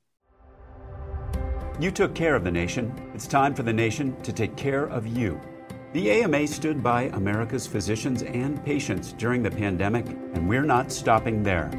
You 1.79 1.91
took 1.91 2.15
care 2.15 2.35
of 2.35 2.43
the 2.43 2.51
nation. 2.51 3.11
It's 3.13 3.27
time 3.27 3.53
for 3.53 3.63
the 3.63 3.73
nation 3.73 4.19
to 4.21 4.31
take 4.31 4.55
care 4.55 4.85
of 4.85 5.05
you. 5.05 5.39
The 5.93 6.11
AMA 6.11 6.47
stood 6.47 6.83
by 6.83 7.03
America's 7.13 7.67
physicians 7.67 8.23
and 8.23 8.63
patients 8.63 9.13
during 9.13 9.43
the 9.43 9.51
pandemic, 9.51 10.05
and 10.07 10.47
we're 10.47 10.65
not 10.65 10.91
stopping 10.91 11.43
there. 11.43 11.69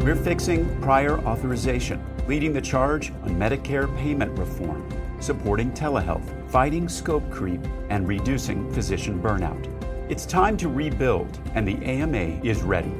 We're 0.00 0.16
fixing 0.16 0.80
prior 0.80 1.18
authorization, 1.20 2.04
leading 2.26 2.52
the 2.52 2.60
charge 2.60 3.10
on 3.22 3.30
Medicare 3.36 3.94
payment 3.98 4.38
reform, 4.38 4.88
supporting 5.20 5.72
telehealth, 5.72 6.35
fighting 6.48 6.88
scope 6.88 7.28
creep, 7.30 7.60
and 7.90 8.06
reducing 8.08 8.72
physician 8.72 9.20
burnout. 9.22 9.66
It's 10.10 10.24
time 10.26 10.56
to 10.58 10.68
rebuild, 10.68 11.38
and 11.54 11.66
the 11.66 11.84
AMA 11.84 12.40
is 12.44 12.62
ready. 12.62 12.92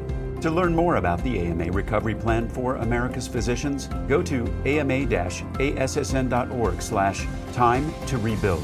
To 0.43 0.51
learn 0.51 0.75
more 0.75 0.97
about 0.97 1.23
the 1.25 1.39
AMA 1.39 1.73
Recovery 1.73 2.15
Plan 2.15 2.49
for 2.49 2.77
America's 2.77 3.27
Physicians, 3.27 3.89
go 4.09 4.23
to 4.23 4.45
ama-assn.org 4.67 5.23
slash 6.83 7.27
time 7.53 7.93
to 8.07 8.19
rebuild. 8.19 8.63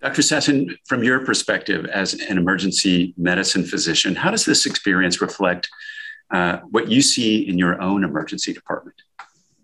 Dr. 0.00 0.22
Sasson, 0.22 0.78
from 0.86 1.04
your 1.04 1.26
perspective 1.26 1.84
as 1.86 2.14
an 2.14 2.38
emergency 2.38 3.12
medicine 3.18 3.64
physician, 3.64 4.14
how 4.14 4.30
does 4.30 4.46
this 4.46 4.64
experience 4.64 5.20
reflect 5.20 5.68
uh, 6.30 6.58
what 6.70 6.88
you 6.88 7.02
see 7.02 7.46
in 7.46 7.58
your 7.58 7.80
own 7.82 8.02
emergency 8.02 8.54
department? 8.54 8.96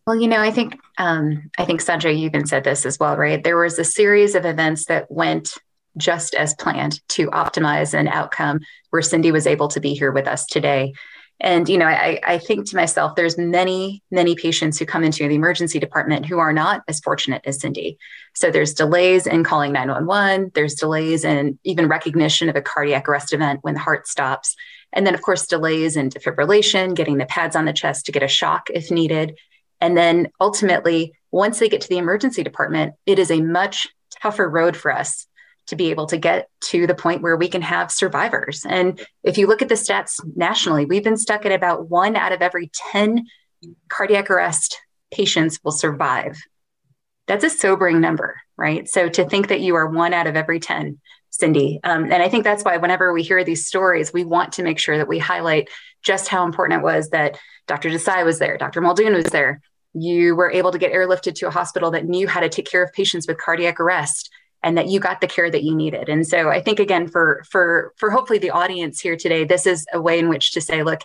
Well, 0.06 0.20
you 0.20 0.28
know, 0.28 0.40
I 0.40 0.52
think 0.52 0.78
um, 0.98 1.50
I 1.58 1.64
think 1.64 1.80
Sanjay, 1.80 2.16
you 2.16 2.26
even 2.26 2.46
said 2.46 2.62
this 2.62 2.86
as 2.86 2.98
well, 2.98 3.16
right? 3.16 3.42
There 3.42 3.58
was 3.58 3.76
a 3.78 3.84
series 3.84 4.36
of 4.36 4.46
events 4.46 4.84
that 4.86 5.10
went 5.10 5.54
just 5.96 6.34
as 6.34 6.54
planned 6.54 7.00
to 7.08 7.28
optimize 7.30 7.92
an 7.92 8.06
outcome 8.06 8.60
where 8.90 9.02
Cindy 9.02 9.32
was 9.32 9.48
able 9.48 9.66
to 9.68 9.80
be 9.80 9.94
here 9.94 10.12
with 10.12 10.28
us 10.28 10.46
today. 10.46 10.92
And 11.40 11.68
you 11.68 11.76
know, 11.76 11.86
I, 11.86 12.20
I 12.24 12.38
think 12.38 12.66
to 12.68 12.76
myself, 12.76 13.16
there's 13.16 13.36
many, 13.36 14.02
many 14.12 14.36
patients 14.36 14.78
who 14.78 14.86
come 14.86 15.02
into 15.02 15.26
the 15.26 15.34
emergency 15.34 15.80
department 15.80 16.24
who 16.24 16.38
are 16.38 16.52
not 16.52 16.82
as 16.86 17.00
fortunate 17.00 17.42
as 17.44 17.60
Cindy. 17.60 17.98
So 18.34 18.50
there's 18.50 18.74
delays 18.74 19.26
in 19.26 19.42
calling 19.42 19.72
911. 19.72 20.52
There's 20.54 20.74
delays 20.74 21.24
in 21.24 21.58
even 21.64 21.88
recognition 21.88 22.48
of 22.48 22.54
a 22.54 22.62
cardiac 22.62 23.08
arrest 23.08 23.32
event 23.32 23.60
when 23.62 23.74
the 23.74 23.80
heart 23.80 24.06
stops, 24.06 24.54
and 24.92 25.04
then 25.04 25.14
of 25.14 25.22
course 25.22 25.46
delays 25.48 25.96
in 25.96 26.10
defibrillation, 26.10 26.94
getting 26.94 27.18
the 27.18 27.26
pads 27.26 27.56
on 27.56 27.64
the 27.64 27.72
chest 27.72 28.06
to 28.06 28.12
get 28.12 28.22
a 28.22 28.28
shock 28.28 28.70
if 28.70 28.90
needed, 28.92 29.36
and 29.80 29.96
then 29.96 30.28
ultimately, 30.40 31.14
once 31.30 31.58
they 31.58 31.68
get 31.68 31.80
to 31.82 31.88
the 31.88 31.98
emergency 31.98 32.42
department, 32.42 32.94
it 33.04 33.18
is 33.18 33.30
a 33.30 33.40
much 33.40 33.88
tougher 34.22 34.48
road 34.48 34.76
for 34.76 34.92
us 34.92 35.26
to 35.66 35.76
be 35.76 35.90
able 35.90 36.06
to 36.06 36.16
get 36.16 36.48
to 36.60 36.86
the 36.86 36.94
point 36.94 37.22
where 37.22 37.36
we 37.36 37.48
can 37.48 37.62
have 37.62 37.90
survivors. 37.90 38.64
And 38.68 39.04
if 39.24 39.36
you 39.36 39.46
look 39.46 39.62
at 39.62 39.68
the 39.68 39.74
stats 39.74 40.20
nationally, 40.36 40.84
we've 40.84 41.04
been 41.04 41.16
stuck 41.16 41.44
at 41.44 41.52
about 41.52 41.90
one 41.90 42.16
out 42.16 42.32
of 42.32 42.40
every 42.40 42.70
10 42.92 43.26
cardiac 43.88 44.30
arrest 44.30 44.78
patients 45.12 45.58
will 45.64 45.72
survive. 45.72 46.38
That's 47.26 47.44
a 47.44 47.50
sobering 47.50 48.00
number, 48.00 48.40
right? 48.56 48.88
So 48.88 49.08
to 49.08 49.28
think 49.28 49.48
that 49.48 49.60
you 49.60 49.74
are 49.74 49.88
one 49.88 50.14
out 50.14 50.28
of 50.28 50.36
every 50.36 50.60
10, 50.60 51.00
Cindy. 51.30 51.80
Um, 51.82 52.04
and 52.04 52.22
I 52.22 52.28
think 52.28 52.44
that's 52.44 52.64
why 52.64 52.76
whenever 52.76 53.12
we 53.12 53.22
hear 53.22 53.42
these 53.42 53.66
stories, 53.66 54.12
we 54.12 54.24
want 54.24 54.52
to 54.54 54.62
make 54.62 54.78
sure 54.78 54.96
that 54.98 55.08
we 55.08 55.18
highlight 55.18 55.68
just 56.02 56.28
how 56.28 56.44
important 56.44 56.80
it 56.80 56.84
was 56.84 57.10
that 57.10 57.38
Dr. 57.66 57.90
Desai 57.90 58.24
was 58.24 58.38
there, 58.38 58.56
Dr. 58.58 58.80
Muldoon 58.80 59.14
was 59.14 59.26
there. 59.26 59.60
You 59.94 60.36
were 60.36 60.50
able 60.50 60.72
to 60.72 60.78
get 60.78 60.92
airlifted 60.92 61.34
to 61.36 61.48
a 61.48 61.50
hospital 61.50 61.90
that 61.92 62.04
knew 62.04 62.28
how 62.28 62.40
to 62.40 62.48
take 62.48 62.70
care 62.70 62.82
of 62.82 62.92
patients 62.92 63.26
with 63.26 63.38
cardiac 63.38 63.80
arrest 63.80 64.30
and 64.62 64.76
that 64.76 64.88
you 64.88 65.00
got 65.00 65.20
the 65.20 65.26
care 65.26 65.50
that 65.50 65.62
you 65.62 65.74
needed. 65.74 66.08
And 66.08 66.26
so 66.26 66.48
I 66.48 66.60
think 66.60 66.80
again 66.80 67.08
for 67.08 67.44
for 67.48 67.92
for 67.96 68.10
hopefully 68.10 68.38
the 68.38 68.50
audience 68.50 69.00
here 69.00 69.16
today, 69.16 69.44
this 69.44 69.66
is 69.66 69.86
a 69.92 70.00
way 70.00 70.18
in 70.18 70.28
which 70.28 70.52
to 70.52 70.60
say, 70.60 70.82
look, 70.82 71.00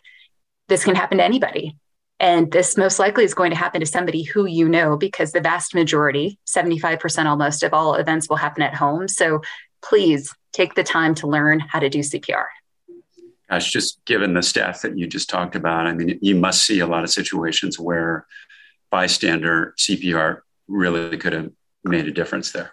this 0.68 0.84
can 0.84 0.96
happen 0.96 1.20
to 1.20 1.24
anybody. 1.24 1.78
And 2.20 2.52
this 2.52 2.78
most 2.78 3.00
likely 3.00 3.24
is 3.24 3.34
going 3.34 3.50
to 3.50 3.58
happen 3.58 3.82
to 3.82 3.86
somebody 3.88 4.24
who 4.24 4.46
you 4.46 4.70
know, 4.70 4.96
because 4.96 5.32
the 5.32 5.42
vast 5.42 5.74
majority, 5.74 6.38
75% 6.46 7.26
almost 7.26 7.64
of 7.64 7.74
all 7.74 7.96
events 7.96 8.30
will 8.30 8.36
happen 8.36 8.62
at 8.62 8.76
home. 8.76 9.08
So 9.08 9.42
please 9.82 10.34
take 10.54 10.76
the 10.76 10.84
time 10.84 11.16
to 11.16 11.28
learn 11.28 11.60
how 11.60 11.80
to 11.80 11.90
do 11.90 12.00
CPR. 12.00 12.46
Gosh, 13.52 13.70
just 13.70 14.04
given 14.06 14.34
the 14.34 14.40
stats 14.40 14.80
that 14.82 14.98
you 14.98 15.08
just 15.08 15.30
talked 15.30 15.58
about, 15.58 15.86
I 15.86 15.94
mean, 15.94 16.18
you 16.22 16.36
must 16.36 16.66
see 16.66 16.80
a 16.80 16.88
lot 16.88 17.04
of 17.04 17.10
situations 17.10 17.78
where 17.78 18.26
bystander 18.90 19.76
CPR 19.78 20.40
really 20.70 21.18
could 21.18 21.34
have 21.34 21.50
made 21.84 22.08
a 22.08 22.12
difference 22.12 22.54
there. 22.54 22.72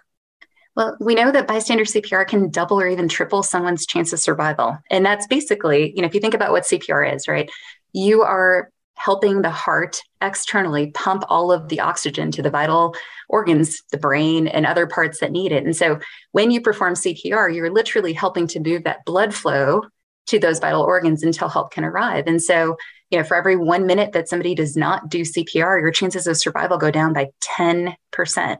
Well, 0.77 0.95
we 1.01 1.15
know 1.15 1.33
that 1.33 1.47
bystander 1.47 1.83
CPR 1.83 2.25
can 2.25 2.49
double 2.49 2.79
or 2.79 2.87
even 2.87 3.09
triple 3.09 3.43
someone's 3.43 3.85
chance 3.85 4.13
of 4.13 4.21
survival. 4.21 4.77
And 4.89 5.05
that's 5.05 5.27
basically, 5.27 5.91
you 5.93 6.01
know, 6.01 6.07
if 6.07 6.13
you 6.13 6.21
think 6.21 6.33
about 6.33 6.51
what 6.51 6.63
CPR 6.63 7.13
is, 7.13 7.27
right? 7.27 7.49
You 7.91 8.21
are 8.21 8.71
helping 8.95 9.41
the 9.41 9.49
heart 9.49 10.01
externally 10.21 10.91
pump 10.91 11.25
all 11.27 11.51
of 11.51 11.67
the 11.67 11.81
oxygen 11.81 12.31
to 12.31 12.41
the 12.41 12.49
vital 12.49 12.95
organs, 13.27 13.81
the 13.91 13.97
brain, 13.97 14.47
and 14.47 14.65
other 14.65 14.87
parts 14.87 15.19
that 15.19 15.33
need 15.33 15.51
it. 15.51 15.65
And 15.65 15.75
so 15.75 15.99
when 16.31 16.51
you 16.51 16.61
perform 16.61 16.93
CPR, 16.93 17.53
you're 17.53 17.69
literally 17.69 18.13
helping 18.13 18.47
to 18.47 18.61
move 18.61 18.85
that 18.85 19.03
blood 19.03 19.33
flow 19.33 19.81
to 20.29 20.39
those 20.39 20.59
vital 20.59 20.81
organs 20.81 21.23
until 21.23 21.49
help 21.49 21.71
can 21.71 21.83
arrive. 21.83 22.25
And 22.27 22.41
so, 22.41 22.77
you 23.09 23.17
know, 23.17 23.23
for 23.23 23.35
every 23.35 23.55
one 23.55 23.85
minute 23.85 24.13
that 24.13 24.29
somebody 24.29 24.55
does 24.55 24.75
not 24.75 25.09
do 25.09 25.21
CPR, 25.21 25.81
your 25.81 25.91
chances 25.91 26.27
of 26.27 26.37
survival 26.37 26.77
go 26.77 26.91
down 26.91 27.13
by 27.13 27.27
10%. 27.43 27.95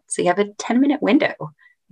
So 0.08 0.22
you 0.22 0.28
have 0.28 0.40
a 0.40 0.54
10 0.58 0.80
minute 0.80 1.02
window 1.02 1.34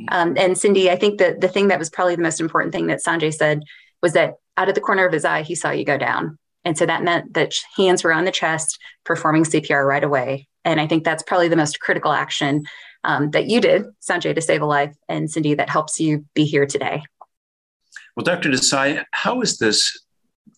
um, 0.09 0.35
and 0.37 0.57
Cindy, 0.57 0.91
I 0.91 0.95
think 0.95 1.19
that 1.19 1.41
the 1.41 1.47
thing 1.47 1.69
that 1.69 1.79
was 1.79 1.89
probably 1.89 2.15
the 2.15 2.21
most 2.21 2.39
important 2.39 2.73
thing 2.73 2.87
that 2.87 3.03
Sanjay 3.03 3.33
said 3.33 3.63
was 4.01 4.13
that 4.13 4.35
out 4.55 4.69
of 4.69 4.75
the 4.75 4.81
corner 4.81 5.05
of 5.05 5.13
his 5.13 5.25
eye, 5.25 5.41
he 5.41 5.55
saw 5.55 5.71
you 5.71 5.85
go 5.85 5.97
down. 5.97 6.37
And 6.63 6.77
so 6.77 6.85
that 6.85 7.03
meant 7.03 7.33
that 7.33 7.53
hands 7.75 8.03
were 8.03 8.13
on 8.13 8.25
the 8.25 8.31
chest, 8.31 8.77
performing 9.05 9.43
CPR 9.43 9.85
right 9.85 10.03
away. 10.03 10.47
And 10.65 10.81
I 10.81 10.87
think 10.87 11.03
that's 11.03 11.23
probably 11.23 11.47
the 11.47 11.55
most 11.55 11.79
critical 11.79 12.11
action 12.11 12.65
um, 13.03 13.31
that 13.31 13.47
you 13.47 13.61
did, 13.61 13.85
Sanjay, 14.01 14.35
to 14.35 14.41
save 14.41 14.61
a 14.61 14.65
life, 14.65 14.93
and 15.07 15.31
Cindy, 15.31 15.53
that 15.53 15.69
helps 15.69 15.99
you 15.99 16.25
be 16.33 16.43
here 16.43 16.65
today. 16.65 17.03
Well, 18.17 18.23
Dr. 18.23 18.49
Desai, 18.49 19.05
how 19.11 19.41
is 19.41 19.59
this 19.59 19.95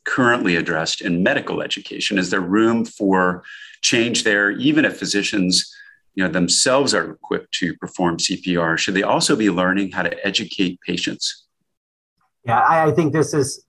currently 0.05 0.55
addressed 0.55 1.01
in 1.01 1.23
medical 1.23 1.61
education? 1.61 2.17
Is 2.17 2.29
there 2.29 2.39
room 2.39 2.85
for 2.85 3.43
change 3.81 4.23
there, 4.23 4.51
even 4.51 4.85
if 4.85 4.97
physicians 4.97 5.69
you 6.15 6.23
know, 6.23 6.29
themselves 6.29 6.93
are 6.93 7.11
equipped 7.11 7.51
to 7.55 7.75
perform 7.75 8.15
CPR, 8.15 8.77
should 8.77 8.93
they 8.93 9.03
also 9.03 9.35
be 9.35 9.49
learning 9.49 9.91
how 9.91 10.03
to 10.03 10.25
educate 10.25 10.79
patients? 10.87 11.47
Yeah, 12.45 12.59
I, 12.59 12.87
I 12.87 12.91
think 12.91 13.11
this 13.11 13.33
is, 13.33 13.65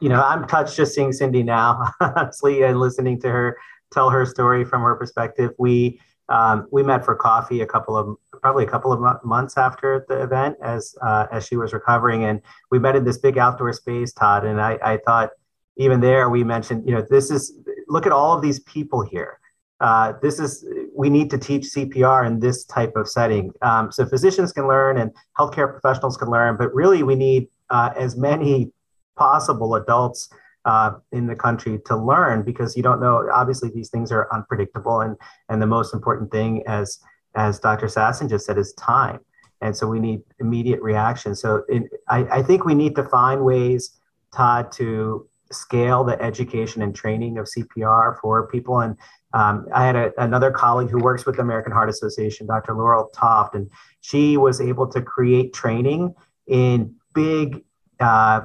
you 0.00 0.08
know, 0.08 0.22
I'm 0.22 0.46
touched 0.46 0.74
just 0.74 0.94
seeing 0.94 1.12
Cindy 1.12 1.42
now, 1.42 1.92
honestly, 2.00 2.62
and 2.62 2.80
listening 2.80 3.20
to 3.20 3.28
her 3.28 3.58
tell 3.92 4.08
her 4.08 4.24
story 4.24 4.64
from 4.64 4.80
her 4.80 4.94
perspective. 4.94 5.52
We 5.58 6.00
um, 6.30 6.68
we 6.72 6.82
met 6.82 7.04
for 7.04 7.14
coffee 7.14 7.60
a 7.60 7.66
couple 7.66 7.98
of 7.98 8.16
probably 8.46 8.64
a 8.64 8.72
couple 8.74 8.92
of 8.92 9.00
months 9.24 9.56
after 9.56 10.06
the 10.08 10.22
event 10.22 10.56
as 10.62 10.94
uh, 11.02 11.26
as 11.32 11.46
she 11.46 11.56
was 11.56 11.72
recovering, 11.72 12.24
and 12.24 12.40
we 12.70 12.78
met 12.78 12.94
in 12.94 13.04
this 13.04 13.18
big 13.18 13.36
outdoor 13.38 13.72
space, 13.72 14.12
Todd. 14.12 14.44
And 14.44 14.60
I, 14.60 14.78
I 14.92 14.98
thought 15.06 15.30
even 15.76 16.00
there 16.00 16.30
we 16.30 16.44
mentioned, 16.44 16.86
you 16.86 16.94
know, 16.94 17.04
this 17.10 17.30
is 17.30 17.42
look 17.88 18.06
at 18.06 18.12
all 18.12 18.32
of 18.36 18.42
these 18.42 18.60
people 18.60 19.02
here 19.02 19.38
uh, 19.80 20.14
this 20.22 20.38
is 20.38 20.66
we 20.94 21.10
need 21.10 21.30
to 21.30 21.38
teach 21.38 21.64
CPR 21.64 22.26
in 22.26 22.40
this 22.40 22.64
type 22.64 22.96
of 22.96 23.08
setting. 23.08 23.52
Um, 23.62 23.92
so 23.92 24.06
physicians 24.06 24.52
can 24.52 24.66
learn 24.66 24.98
and 24.98 25.10
healthcare 25.38 25.70
professionals 25.70 26.16
can 26.16 26.30
learn, 26.30 26.56
but 26.56 26.74
really 26.74 27.02
we 27.02 27.14
need 27.14 27.48
uh, 27.68 27.90
as 27.96 28.16
many 28.16 28.72
possible 29.16 29.74
adults 29.74 30.28
uh, 30.64 30.92
in 31.12 31.26
the 31.26 31.36
country 31.36 31.78
to 31.86 31.96
learn 31.96 32.42
because 32.42 32.76
you 32.76 32.82
don't 32.82 33.00
know. 33.00 33.28
Obviously, 33.32 33.70
these 33.70 33.90
things 33.90 34.10
are 34.10 34.32
unpredictable, 34.32 35.00
and 35.02 35.16
and 35.48 35.60
the 35.60 35.66
most 35.66 35.94
important 35.94 36.30
thing, 36.32 36.62
as 36.66 36.98
as 37.36 37.60
Dr. 37.60 37.86
Sasson 37.86 38.28
just 38.28 38.46
said, 38.46 38.58
is 38.58 38.72
time. 38.74 39.20
And 39.60 39.76
so 39.76 39.86
we 39.86 40.00
need 40.00 40.22
immediate 40.40 40.82
reaction. 40.82 41.34
So 41.34 41.64
I, 42.08 42.24
I 42.30 42.42
think 42.42 42.64
we 42.64 42.74
need 42.74 42.96
to 42.96 43.04
find 43.04 43.44
ways, 43.44 43.98
Todd, 44.34 44.72
to 44.72 45.28
scale 45.52 46.02
the 46.02 46.20
education 46.20 46.82
and 46.82 46.94
training 46.94 47.38
of 47.38 47.46
CPR 47.46 48.20
for 48.20 48.48
people. 48.48 48.80
And 48.80 48.96
um, 49.32 49.66
I 49.72 49.84
had 49.86 49.96
a, 49.96 50.12
another 50.22 50.50
colleague 50.50 50.90
who 50.90 50.98
works 50.98 51.24
with 51.24 51.36
the 51.36 51.42
American 51.42 51.72
Heart 51.72 51.88
Association, 51.88 52.46
Dr. 52.46 52.74
Lorrel 52.74 53.10
Toft, 53.14 53.54
and 53.54 53.70
she 54.00 54.36
was 54.36 54.60
able 54.60 54.86
to 54.88 55.00
create 55.00 55.52
training 55.52 56.14
in 56.46 56.94
big, 57.14 57.64
uh, 58.00 58.42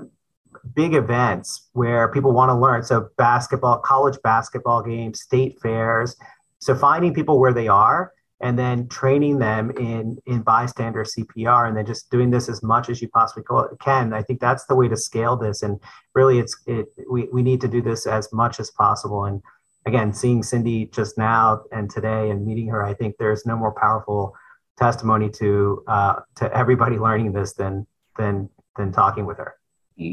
big 0.76 0.94
events 0.94 1.70
where 1.74 2.08
people 2.10 2.32
want 2.32 2.50
to 2.50 2.56
learn. 2.56 2.84
So 2.84 3.10
basketball, 3.18 3.80
college 3.80 4.18
basketball 4.24 4.82
games, 4.82 5.22
state 5.22 5.60
fairs. 5.62 6.16
So 6.60 6.76
finding 6.76 7.14
people 7.14 7.40
where 7.40 7.54
they 7.54 7.68
are 7.68 8.14
and 8.42 8.58
then 8.58 8.88
training 8.88 9.40
them 9.40 9.72
in 9.72 10.18
in 10.26 10.42
bystander 10.42 11.04
CPR, 11.04 11.68
and 11.68 11.78
then 11.78 11.86
just 11.86 12.10
doing 12.10 12.32
this 12.32 12.50
as 12.50 12.64
much 12.64 12.90
as 12.90 13.02
you 13.02 13.10
possibly 13.10 13.44
can. 13.80 14.14
I 14.14 14.24
think 14.24 14.40
that's 14.40 14.66
the 14.66 14.76
way 14.76 14.88
to 14.88 14.98
scale 14.98 15.38
this. 15.38 15.62
And 15.62 15.80
really, 16.16 16.40
it's 16.40 16.56
it 16.66 16.88
we 17.10 17.30
we 17.32 17.44
need 17.44 17.62
to 17.62 17.68
do 17.68 17.82
this 17.82 18.08
as 18.08 18.32
much 18.34 18.60
as 18.60 18.72
possible. 18.72 19.26
And 19.26 19.42
again, 19.86 20.14
seeing 20.14 20.44
Cindy 20.44 20.88
just 20.88 21.18
now 21.18 21.62
and 21.72 21.90
today 21.90 22.32
and 22.32 22.46
meeting 22.46 22.68
her, 22.70 22.84
I 22.84 22.94
think 22.94 23.16
there's 23.18 23.46
no 23.46 23.56
more 23.56 23.74
powerful 23.74 24.36
testimony 24.78 25.30
to 25.30 25.84
uh, 25.88 26.16
to 26.38 26.52
everybody 26.56 26.98
learning 26.98 27.34
this 27.34 27.54
than 27.54 27.86
than 28.18 28.50
than 28.76 28.92
talking 28.92 29.26
with 29.26 29.38
her. 29.38 29.56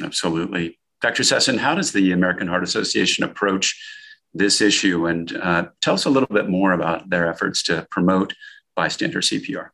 Absolutely, 0.03 0.79
Dr. 1.01 1.23
Sasson. 1.23 1.59
How 1.59 1.75
does 1.75 1.93
the 1.93 2.13
American 2.13 2.47
Heart 2.47 2.63
Association 2.63 3.25
approach? 3.25 3.75
This 4.35 4.61
issue 4.61 5.07
and 5.07 5.37
uh, 5.37 5.69
tell 5.81 5.95
us 5.95 6.05
a 6.05 6.11
little 6.11 6.29
bit 6.29 6.49
more 6.49 6.73
about 6.73 7.11
their 7.11 7.29
efforts 7.29 7.63
to 7.65 7.87
promote 7.91 8.35
bystander 8.77 9.21
CPR? 9.21 9.71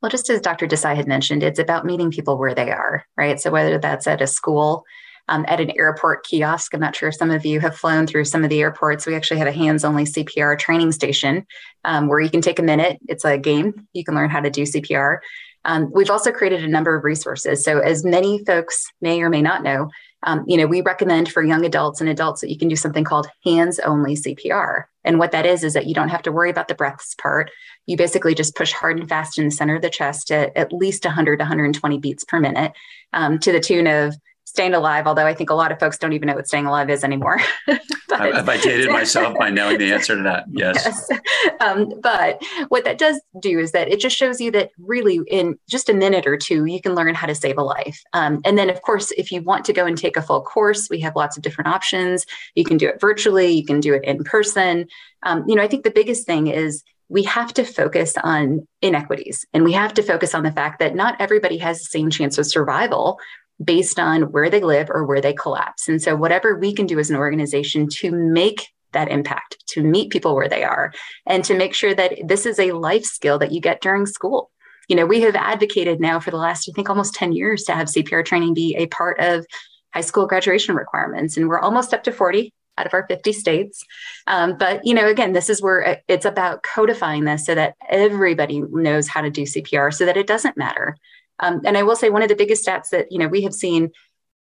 Well, 0.00 0.10
just 0.10 0.28
as 0.28 0.40
Dr. 0.40 0.66
Desai 0.66 0.94
had 0.94 1.08
mentioned, 1.08 1.42
it's 1.42 1.58
about 1.58 1.86
meeting 1.86 2.10
people 2.10 2.36
where 2.38 2.54
they 2.54 2.70
are, 2.70 3.04
right? 3.16 3.40
So 3.40 3.50
whether 3.50 3.78
that's 3.78 4.06
at 4.06 4.20
a 4.20 4.26
school, 4.26 4.84
um, 5.28 5.44
at 5.48 5.60
an 5.60 5.72
airport 5.78 6.24
kiosk. 6.24 6.74
I'm 6.74 6.80
not 6.80 6.94
sure 6.94 7.08
if 7.08 7.14
some 7.14 7.30
of 7.30 7.46
you 7.46 7.60
have 7.60 7.76
flown 7.76 8.06
through 8.06 8.26
some 8.26 8.44
of 8.44 8.50
the 8.50 8.60
airports. 8.60 9.06
We 9.06 9.14
actually 9.14 9.38
have 9.38 9.48
a 9.48 9.52
hands 9.52 9.84
only 9.84 10.04
CPR 10.04 10.58
training 10.58 10.92
station 10.92 11.46
um, 11.84 12.08
where 12.08 12.20
you 12.20 12.30
can 12.30 12.42
take 12.42 12.58
a 12.58 12.62
minute. 12.62 12.98
It's 13.08 13.24
a 13.24 13.38
game. 13.38 13.86
You 13.92 14.04
can 14.04 14.14
learn 14.14 14.30
how 14.30 14.40
to 14.40 14.50
do 14.50 14.62
CPR. 14.62 15.18
Um, 15.64 15.90
we've 15.94 16.10
also 16.10 16.30
created 16.30 16.62
a 16.62 16.68
number 16.68 16.94
of 16.94 17.04
resources. 17.04 17.64
So, 17.64 17.78
as 17.78 18.04
many 18.04 18.44
folks 18.44 18.86
may 19.00 19.22
or 19.22 19.30
may 19.30 19.40
not 19.40 19.62
know, 19.62 19.88
um, 20.24 20.44
you 20.46 20.56
know, 20.56 20.66
we 20.66 20.80
recommend 20.80 21.30
for 21.30 21.42
young 21.42 21.64
adults 21.64 22.00
and 22.00 22.10
adults 22.10 22.40
that 22.40 22.50
you 22.50 22.58
can 22.58 22.68
do 22.68 22.76
something 22.76 23.04
called 23.04 23.28
hands-only 23.44 24.16
CPR. 24.16 24.84
And 25.04 25.18
what 25.18 25.32
that 25.32 25.46
is 25.46 25.62
is 25.62 25.74
that 25.74 25.86
you 25.86 25.94
don't 25.94 26.08
have 26.08 26.22
to 26.22 26.32
worry 26.32 26.50
about 26.50 26.68
the 26.68 26.74
breaths 26.74 27.14
part. 27.14 27.50
You 27.86 27.96
basically 27.96 28.34
just 28.34 28.56
push 28.56 28.72
hard 28.72 28.98
and 28.98 29.08
fast 29.08 29.38
in 29.38 29.44
the 29.44 29.50
center 29.50 29.76
of 29.76 29.82
the 29.82 29.90
chest 29.90 30.30
at 30.30 30.56
at 30.56 30.72
least 30.72 31.04
100 31.04 31.38
120 31.38 31.98
beats 31.98 32.24
per 32.24 32.40
minute, 32.40 32.72
um, 33.12 33.38
to 33.40 33.52
the 33.52 33.60
tune 33.60 33.86
of 33.86 34.16
staying 34.44 34.74
alive, 34.74 35.06
although 35.06 35.26
I 35.26 35.34
think 35.34 35.50
a 35.50 35.54
lot 35.54 35.72
of 35.72 35.80
folks 35.80 35.98
don't 35.98 36.12
even 36.12 36.26
know 36.26 36.34
what 36.34 36.46
staying 36.46 36.66
alive 36.66 36.90
is 36.90 37.02
anymore. 37.02 37.40
but, 37.66 38.34
Have 38.34 38.48
I 38.48 38.56
dated 38.58 38.90
myself 38.92 39.36
by 39.38 39.50
knowing 39.50 39.78
the 39.78 39.92
answer 39.92 40.16
to 40.16 40.22
that? 40.22 40.44
Yes. 40.52 40.84
yes. 40.84 41.20
Um, 41.60 41.92
but 42.00 42.42
what 42.68 42.84
that 42.84 42.98
does 42.98 43.20
do 43.40 43.58
is 43.58 43.72
that 43.72 43.88
it 43.88 44.00
just 44.00 44.16
shows 44.16 44.40
you 44.40 44.50
that 44.52 44.70
really 44.78 45.20
in 45.28 45.58
just 45.68 45.88
a 45.88 45.94
minute 45.94 46.26
or 46.26 46.36
two, 46.36 46.66
you 46.66 46.80
can 46.80 46.94
learn 46.94 47.14
how 47.14 47.26
to 47.26 47.34
save 47.34 47.58
a 47.58 47.62
life. 47.62 48.02
Um, 48.12 48.40
and 48.44 48.56
then, 48.56 48.70
of 48.70 48.82
course, 48.82 49.10
if 49.12 49.32
you 49.32 49.42
want 49.42 49.64
to 49.64 49.72
go 49.72 49.86
and 49.86 49.96
take 49.96 50.16
a 50.16 50.22
full 50.22 50.42
course, 50.42 50.88
we 50.90 51.00
have 51.00 51.16
lots 51.16 51.36
of 51.36 51.42
different 51.42 51.68
options. 51.68 52.26
You 52.54 52.64
can 52.64 52.76
do 52.76 52.88
it 52.88 53.00
virtually, 53.00 53.50
you 53.50 53.64
can 53.64 53.80
do 53.80 53.94
it 53.94 54.04
in 54.04 54.22
person. 54.24 54.86
Um, 55.22 55.44
you 55.48 55.56
know, 55.56 55.62
I 55.62 55.68
think 55.68 55.84
the 55.84 55.90
biggest 55.90 56.26
thing 56.26 56.48
is 56.48 56.84
we 57.08 57.22
have 57.24 57.52
to 57.54 57.64
focus 57.64 58.14
on 58.22 58.66
inequities 58.82 59.44
and 59.52 59.64
we 59.64 59.72
have 59.72 59.94
to 59.94 60.02
focus 60.02 60.34
on 60.34 60.42
the 60.42 60.52
fact 60.52 60.78
that 60.78 60.94
not 60.94 61.16
everybody 61.20 61.58
has 61.58 61.78
the 61.78 61.84
same 61.84 62.10
chance 62.10 62.38
of 62.38 62.46
survival 62.46 63.18
based 63.62 63.98
on 63.98 64.22
where 64.32 64.50
they 64.50 64.60
live 64.60 64.90
or 64.90 65.04
where 65.04 65.20
they 65.20 65.32
collapse. 65.32 65.88
And 65.88 66.00
so, 66.02 66.16
whatever 66.16 66.56
we 66.56 66.72
can 66.72 66.86
do 66.86 66.98
as 66.98 67.10
an 67.10 67.16
organization 67.16 67.88
to 67.94 68.10
make 68.10 68.68
that 68.92 69.10
impact, 69.10 69.62
to 69.68 69.82
meet 69.82 70.10
people 70.10 70.34
where 70.34 70.48
they 70.48 70.64
are, 70.64 70.92
and 71.26 71.44
to 71.44 71.56
make 71.56 71.74
sure 71.74 71.94
that 71.94 72.14
this 72.24 72.46
is 72.46 72.58
a 72.58 72.72
life 72.72 73.04
skill 73.04 73.38
that 73.38 73.52
you 73.52 73.60
get 73.60 73.80
during 73.80 74.06
school. 74.06 74.50
You 74.88 74.96
know, 74.96 75.06
we 75.06 75.20
have 75.22 75.34
advocated 75.34 76.00
now 76.00 76.20
for 76.20 76.30
the 76.30 76.36
last, 76.36 76.68
I 76.68 76.72
think, 76.72 76.88
almost 76.88 77.14
10 77.14 77.32
years 77.32 77.64
to 77.64 77.74
have 77.74 77.88
CPR 77.88 78.24
training 78.24 78.54
be 78.54 78.76
a 78.76 78.86
part 78.86 79.18
of 79.18 79.46
high 79.92 80.02
school 80.02 80.26
graduation 80.26 80.74
requirements. 80.74 81.36
And 81.36 81.48
we're 81.48 81.60
almost 81.60 81.94
up 81.94 82.04
to 82.04 82.12
40 82.12 82.52
out 82.76 82.86
of 82.86 82.94
our 82.94 83.06
50 83.06 83.32
states. 83.32 83.84
Um, 84.26 84.58
but, 84.58 84.84
you 84.84 84.94
know, 84.94 85.06
again, 85.06 85.32
this 85.32 85.48
is 85.48 85.62
where 85.62 86.02
it's 86.08 86.24
about 86.24 86.62
codifying 86.62 87.24
this 87.24 87.46
so 87.46 87.54
that 87.54 87.76
everybody 87.88 88.60
knows 88.60 89.08
how 89.08 89.22
to 89.22 89.30
do 89.30 89.42
CPR 89.42 89.94
so 89.94 90.04
that 90.06 90.16
it 90.16 90.26
doesn't 90.26 90.56
matter 90.56 90.96
um, 91.40 91.60
and 91.64 91.76
I 91.76 91.82
will 91.82 91.96
say 91.96 92.10
one 92.10 92.22
of 92.22 92.28
the 92.28 92.36
biggest 92.36 92.66
stats 92.66 92.90
that 92.90 93.10
you 93.10 93.18
know 93.18 93.28
we 93.28 93.42
have 93.42 93.54
seen 93.54 93.90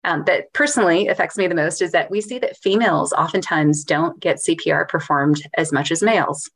um, 0.03 0.23
that 0.25 0.51
personally 0.53 1.07
affects 1.07 1.37
me 1.37 1.47
the 1.47 1.55
most 1.55 1.81
is 1.81 1.91
that 1.91 2.11
we 2.11 2.21
see 2.21 2.39
that 2.39 2.57
females 2.57 3.13
oftentimes 3.13 3.83
don't 3.83 4.19
get 4.19 4.37
CPR 4.37 4.87
performed 4.87 5.41
as 5.57 5.71
much 5.71 5.91
as 5.91 6.03
males. 6.03 6.49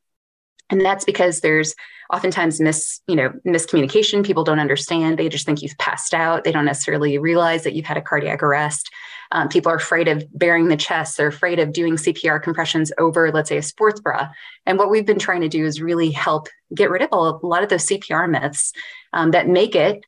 And 0.70 0.82
that's 0.82 1.06
because 1.06 1.40
there's 1.40 1.74
oftentimes 2.12 2.60
mis, 2.60 3.02
you 3.08 3.16
know, 3.16 3.32
miscommunication. 3.46 4.26
People 4.26 4.44
don't 4.44 4.60
understand. 4.60 5.18
They 5.18 5.30
just 5.30 5.46
think 5.46 5.62
you've 5.62 5.78
passed 5.78 6.14
out. 6.14 6.44
They 6.44 6.52
don't 6.52 6.66
necessarily 6.66 7.18
realize 7.18 7.64
that 7.64 7.74
you've 7.74 7.86
had 7.86 7.98
a 7.98 8.02
cardiac 8.02 8.44
arrest. 8.44 8.90
Um, 9.32 9.50
people 9.50 9.72
are 9.72 9.76
afraid 9.76 10.08
of 10.08 10.26
bearing 10.38 10.68
the 10.68 10.78
chest. 10.78 11.18
They're 11.18 11.28
afraid 11.28 11.60
of 11.60 11.74
doing 11.74 11.96
CPR 11.96 12.42
compressions 12.42 12.92
over, 12.98 13.32
let's 13.32 13.50
say, 13.50 13.58
a 13.58 13.62
sports 13.62 14.00
bra. 14.00 14.30
And 14.66 14.78
what 14.78 14.90
we've 14.90 15.06
been 15.06 15.20
trying 15.20 15.42
to 15.42 15.50
do 15.50 15.66
is 15.66 15.82
really 15.82 16.12
help 16.12 16.48
get 16.74 16.90
rid 16.90 17.02
of 17.02 17.10
a 17.12 17.46
lot 17.46 17.64
of 17.64 17.70
those 17.70 17.86
CPR 17.86 18.30
myths 18.30 18.74
um, 19.14 19.32
that 19.32 19.48
make 19.48 19.76
it 19.76 20.06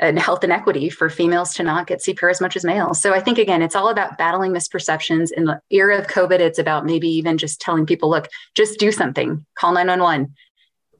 and 0.00 0.18
health 0.18 0.44
inequity 0.44 0.90
for 0.90 1.08
females 1.08 1.54
to 1.54 1.62
not 1.62 1.86
get 1.86 2.00
CPR 2.00 2.30
as 2.30 2.40
much 2.40 2.56
as 2.56 2.64
males. 2.64 3.00
So 3.00 3.12
I 3.14 3.20
think 3.20 3.38
again, 3.38 3.62
it's 3.62 3.76
all 3.76 3.88
about 3.88 4.18
battling 4.18 4.52
misperceptions. 4.52 5.30
In 5.32 5.44
the 5.44 5.60
era 5.70 5.98
of 5.98 6.06
COVID, 6.06 6.40
it's 6.40 6.58
about 6.58 6.86
maybe 6.86 7.08
even 7.08 7.38
just 7.38 7.60
telling 7.60 7.86
people, 7.86 8.10
look, 8.10 8.28
just 8.54 8.78
do 8.78 8.92
something, 8.92 9.44
call 9.56 9.72
911, 9.72 10.34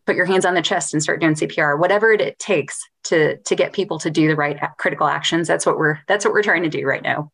put 0.07 0.16
your 0.16 0.26
hands 0.26 0.44
on 0.44 0.55
the 0.55 0.62
chest 0.62 0.92
and 0.92 1.02
start 1.02 1.20
doing 1.20 1.35
CPR, 1.35 1.78
whatever 1.78 2.12
it 2.12 2.38
takes 2.38 2.81
to 3.05 3.37
to 3.38 3.55
get 3.55 3.72
people 3.72 3.98
to 4.00 4.11
do 4.11 4.28
the 4.28 4.37
right 4.37 4.59
critical 4.78 5.07
actions. 5.07 5.48
That's 5.48 5.66
what 5.66 5.78
we're 5.78 5.98
that's 6.09 6.24
what 6.24 6.35
we're 6.35 6.42
trying 6.42 6.62
to 6.62 6.68
do 6.68 6.87
right 6.87 7.02
now. 7.02 7.31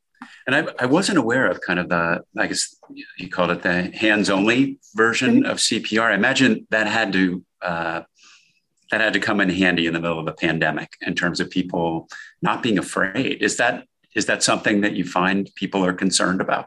And 0.47 0.57
I, 0.57 0.67
I 0.79 0.87
wasn't 0.87 1.19
aware 1.19 1.47
of 1.47 1.61
kind 1.61 1.79
of 1.79 1.89
the, 1.91 2.23
I 2.37 2.47
guess 2.47 2.75
you 3.19 3.29
called 3.29 3.51
it 3.51 3.63
the 3.63 3.91
hands 3.95 4.31
only 4.31 4.79
version 4.95 5.43
mm-hmm. 5.43 5.51
of 5.51 5.59
CPR. 5.59 6.11
I 6.11 6.15
imagine 6.15 6.67
that 6.71 6.87
had 6.87 7.13
to 7.13 7.45
uh, 7.63 8.03
that 8.91 9.01
had 9.01 9.13
to 9.13 9.21
come 9.21 9.41
in 9.41 9.51
handy 9.51 9.87
in 9.87 9.93
the 9.93 10.01
middle 10.01 10.19
of 10.19 10.27
a 10.27 10.33
pandemic 10.33 10.97
in 11.01 11.15
terms 11.15 11.41
of 11.41 11.51
people 11.51 12.09
not 12.43 12.63
being 12.63 12.79
afraid. 12.79 13.43
Is 13.43 13.57
that 13.57 13.87
is 14.15 14.27
that 14.27 14.43
something 14.43 14.81
that 14.81 14.95
you 14.95 15.05
find 15.05 15.51
people 15.55 15.85
are 15.85 15.93
concerned 15.93 16.41
about? 16.41 16.67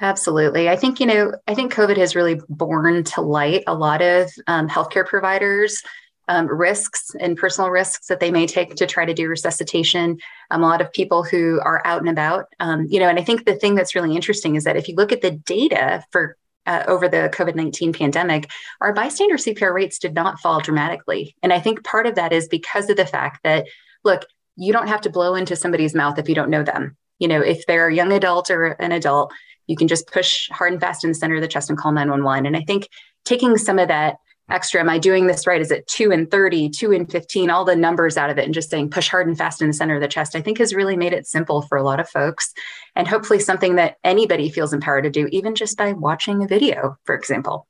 Absolutely. 0.00 0.68
I 0.68 0.76
think, 0.76 0.98
you 0.98 1.06
know, 1.06 1.32
I 1.46 1.54
think 1.54 1.72
COVID 1.72 1.96
has 1.96 2.16
really 2.16 2.40
borne 2.48 3.04
to 3.04 3.20
light 3.20 3.64
a 3.66 3.74
lot 3.74 4.02
of 4.02 4.30
um, 4.46 4.68
healthcare 4.68 5.06
providers. 5.06 5.82
Um, 6.26 6.46
risks 6.46 7.10
and 7.20 7.36
personal 7.36 7.68
risks 7.68 8.06
that 8.06 8.18
they 8.18 8.30
may 8.30 8.46
take 8.46 8.76
to 8.76 8.86
try 8.86 9.04
to 9.04 9.12
do 9.12 9.28
resuscitation. 9.28 10.18
Um, 10.50 10.62
a 10.62 10.66
lot 10.66 10.80
of 10.80 10.90
people 10.90 11.22
who 11.22 11.60
are 11.62 11.82
out 11.84 12.00
and 12.00 12.08
about, 12.08 12.46
um, 12.60 12.86
you 12.88 12.98
know, 12.98 13.10
and 13.10 13.18
I 13.18 13.22
think 13.22 13.44
the 13.44 13.56
thing 13.56 13.74
that's 13.74 13.94
really 13.94 14.16
interesting 14.16 14.54
is 14.54 14.64
that 14.64 14.78
if 14.78 14.88
you 14.88 14.94
look 14.94 15.12
at 15.12 15.20
the 15.20 15.32
data 15.32 16.02
for 16.10 16.38
uh, 16.66 16.84
over 16.86 17.08
the 17.08 17.30
COVID 17.32 17.54
19 17.54 17.92
pandemic, 17.92 18.50
our 18.80 18.92
bystander 18.92 19.36
CPR 19.36 19.72
rates 19.72 19.98
did 19.98 20.14
not 20.14 20.40
fall 20.40 20.60
dramatically. 20.60 21.36
And 21.42 21.52
I 21.52 21.60
think 21.60 21.84
part 21.84 22.06
of 22.06 22.14
that 22.16 22.32
is 22.32 22.48
because 22.48 22.88
of 22.90 22.96
the 22.96 23.06
fact 23.06 23.40
that, 23.44 23.66
look, 24.02 24.24
you 24.56 24.72
don't 24.72 24.88
have 24.88 25.02
to 25.02 25.10
blow 25.10 25.34
into 25.34 25.56
somebody's 25.56 25.94
mouth 25.94 26.18
if 26.18 26.28
you 26.28 26.34
don't 26.34 26.50
know 26.50 26.62
them. 26.62 26.96
You 27.18 27.28
know, 27.28 27.40
if 27.40 27.66
they're 27.66 27.88
a 27.88 27.94
young 27.94 28.12
adult 28.12 28.50
or 28.50 28.66
an 28.66 28.92
adult, 28.92 29.32
you 29.66 29.76
can 29.76 29.88
just 29.88 30.06
push 30.08 30.48
hard 30.50 30.72
and 30.72 30.80
fast 30.80 31.04
in 31.04 31.10
the 31.10 31.14
center 31.14 31.36
of 31.36 31.40
the 31.42 31.48
chest 31.48 31.70
and 31.70 31.78
call 31.78 31.92
911. 31.92 32.46
And 32.46 32.56
I 32.56 32.60
think 32.60 32.88
taking 33.24 33.56
some 33.56 33.78
of 33.78 33.88
that 33.88 34.16
extra 34.50 34.80
am 34.80 34.88
i 34.88 34.98
doing 34.98 35.26
this 35.26 35.46
right 35.46 35.60
is 35.60 35.70
it 35.70 35.86
2 35.86 36.12
and 36.12 36.30
30 36.30 36.68
2 36.70 36.92
and 36.92 37.10
15 37.10 37.50
all 37.50 37.64
the 37.64 37.76
numbers 37.76 38.16
out 38.16 38.30
of 38.30 38.38
it 38.38 38.44
and 38.44 38.54
just 38.54 38.70
saying 38.70 38.90
push 38.90 39.08
hard 39.08 39.26
and 39.26 39.38
fast 39.38 39.62
in 39.62 39.68
the 39.68 39.72
center 39.72 39.94
of 39.94 40.00
the 40.00 40.08
chest 40.08 40.36
i 40.36 40.40
think 40.40 40.58
has 40.58 40.74
really 40.74 40.96
made 40.96 41.12
it 41.12 41.26
simple 41.26 41.62
for 41.62 41.78
a 41.78 41.82
lot 41.82 42.00
of 42.00 42.08
folks 42.08 42.52
and 42.94 43.08
hopefully 43.08 43.38
something 43.38 43.76
that 43.76 43.96
anybody 44.04 44.50
feels 44.50 44.72
empowered 44.72 45.04
to 45.04 45.10
do 45.10 45.26
even 45.32 45.54
just 45.54 45.76
by 45.76 45.92
watching 45.92 46.42
a 46.42 46.46
video 46.46 46.96
for 47.04 47.14
example 47.14 47.66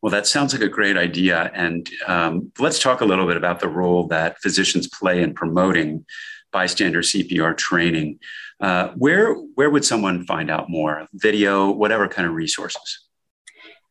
well, 0.00 0.12
that 0.12 0.26
sounds 0.26 0.52
like 0.52 0.62
a 0.62 0.68
great 0.68 0.96
idea. 0.96 1.50
And 1.54 1.88
um, 2.06 2.52
let's 2.58 2.78
talk 2.78 3.00
a 3.00 3.04
little 3.04 3.26
bit 3.26 3.36
about 3.36 3.60
the 3.60 3.68
role 3.68 4.06
that 4.08 4.38
physicians 4.40 4.88
play 4.88 5.22
in 5.22 5.34
promoting 5.34 6.04
bystander 6.52 7.00
CPR 7.00 7.56
training. 7.56 8.20
Uh, 8.60 8.88
where 8.96 9.34
where 9.34 9.70
would 9.70 9.84
someone 9.84 10.24
find 10.24 10.50
out 10.50 10.70
more? 10.70 11.06
Video, 11.14 11.70
whatever 11.70 12.08
kind 12.08 12.28
of 12.28 12.34
resources. 12.34 13.07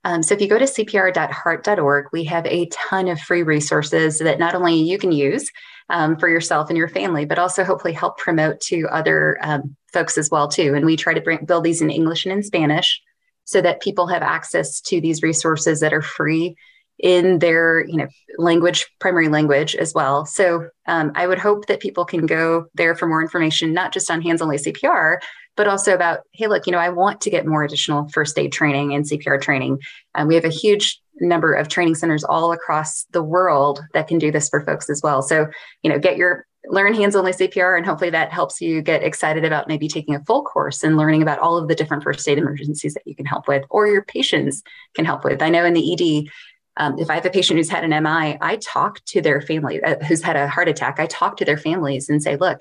Um, 0.08 0.24
so 0.24 0.34
if 0.34 0.40
you 0.40 0.48
go 0.48 0.58
to 0.58 0.64
cpr.heart.org, 0.64 2.06
we 2.14 2.24
have 2.24 2.46
a 2.46 2.68
ton 2.68 3.10
of 3.10 3.20
free 3.20 3.44
resources 3.44 4.20
that 4.20 4.40
not 4.40 4.56
only 4.56 4.76
you 4.76 4.98
can 4.98 5.12
use 5.12 5.52
um, 5.90 6.18
for 6.18 6.30
yourself 6.30 6.70
and 6.70 6.78
your 6.78 6.88
family, 6.88 7.26
but 7.26 7.38
also 7.38 7.66
hopefully 7.66 7.92
help 7.92 8.18
promote 8.18 8.62
to 8.62 8.88
other 8.90 9.38
um, 9.42 9.76
folks 9.92 10.18
as 10.18 10.30
well 10.32 10.48
too. 10.48 10.76
And 10.76 10.86
we 10.86 10.96
try 10.96 11.14
to 11.14 11.20
bring, 11.20 11.44
build 11.44 11.66
these 11.66 11.82
in 11.82 11.90
English 11.90 12.24
and 12.24 12.32
in 12.32 12.42
Spanish 12.42 13.02
so 13.44 13.60
that 13.60 13.82
people 13.82 14.08
have 14.08 14.22
access 14.22 14.80
to 14.80 15.02
these 15.02 15.22
resources 15.22 15.82
that 15.82 15.94
are 15.94 16.02
free 16.02 16.56
in 17.00 17.40
their 17.40 17.86
you 17.88 17.98
know 17.98 18.08
language 18.38 18.88
primary 19.00 19.28
language 19.28 19.76
as 19.76 19.94
well 19.94 20.26
so 20.26 20.68
um, 20.88 21.12
i 21.16 21.28
would 21.28 21.38
hope 21.38 21.68
that 21.68 21.80
people 21.80 22.06
can 22.06 22.26
go 22.26 22.66
there 22.74 22.96
for 22.96 23.08
more 23.08 23.22
information 23.22 23.74
not 23.74 23.94
just 23.94 24.10
on 24.10 24.22
hands 24.22 24.42
only 24.42 24.58
cpr 24.58 25.20
but 25.58 25.68
also 25.68 25.94
about, 25.94 26.20
hey, 26.32 26.48
look, 26.48 26.66
you 26.68 26.72
know, 26.72 26.78
I 26.78 26.90
want 26.90 27.20
to 27.22 27.30
get 27.30 27.46
more 27.46 27.64
additional 27.64 28.08
first 28.10 28.38
aid 28.38 28.54
training 28.54 28.94
and 28.94 29.04
CPR 29.04 29.42
training. 29.42 29.80
Um, 30.16 30.28
we 30.28 30.36
have 30.36 30.46
a 30.46 30.50
huge 30.50 31.02
number 31.20 31.54
of 31.54 31.68
training 31.68 31.96
centers 31.96 32.24
all 32.24 32.52
across 32.52 33.06
the 33.12 33.24
world 33.24 33.82
that 33.94 34.08
can 34.08 34.20
do 34.20 34.32
this 34.32 34.48
for 34.50 34.64
folks 34.64 34.88
as 34.88 35.02
well. 35.04 35.24
So, 35.24 35.48
you 35.82 35.90
know, 35.90 35.98
get 35.98 36.16
your 36.16 36.46
learn 36.70 36.94
hands 36.94 37.16
only 37.16 37.32
CPR, 37.32 37.76
and 37.76 37.86
hopefully 37.86 38.12
that 38.12 38.32
helps 38.32 38.62
you 38.62 38.82
get 38.82 39.02
excited 39.02 39.46
about 39.46 39.68
maybe 39.68 39.88
taking 39.88 40.16
a 40.16 40.24
full 40.26 40.44
course 40.44 40.84
and 40.84 40.96
learning 40.96 41.24
about 41.24 41.40
all 41.40 41.58
of 41.58 41.68
the 41.68 41.76
different 41.76 42.04
first 42.04 42.28
aid 42.28 42.38
emergencies 42.38 42.94
that 42.94 43.08
you 43.08 43.16
can 43.16 43.26
help 43.26 43.48
with 43.48 43.64
or 43.70 43.88
your 43.88 44.04
patients 44.04 44.62
can 44.94 45.06
help 45.06 45.24
with. 45.24 45.42
I 45.42 45.50
know 45.50 45.66
in 45.66 45.74
the 45.74 45.94
ED, 45.94 46.30
um, 46.78 46.98
if 47.00 47.10
I 47.10 47.16
have 47.16 47.26
a 47.26 47.30
patient 47.30 47.58
who's 47.58 47.70
had 47.70 47.84
an 47.84 48.04
MI, 48.04 48.38
I 48.40 48.58
talk 48.58 49.04
to 49.06 49.22
their 49.22 49.42
family, 49.42 49.82
uh, 49.84 50.04
who's 50.06 50.22
had 50.22 50.36
a 50.36 50.48
heart 50.48 50.70
attack, 50.70 51.00
I 51.00 51.08
talk 51.08 51.38
to 51.38 51.46
their 51.46 51.58
families 51.58 52.10
and 52.10 52.22
say, 52.22 52.36
look, 52.36 52.60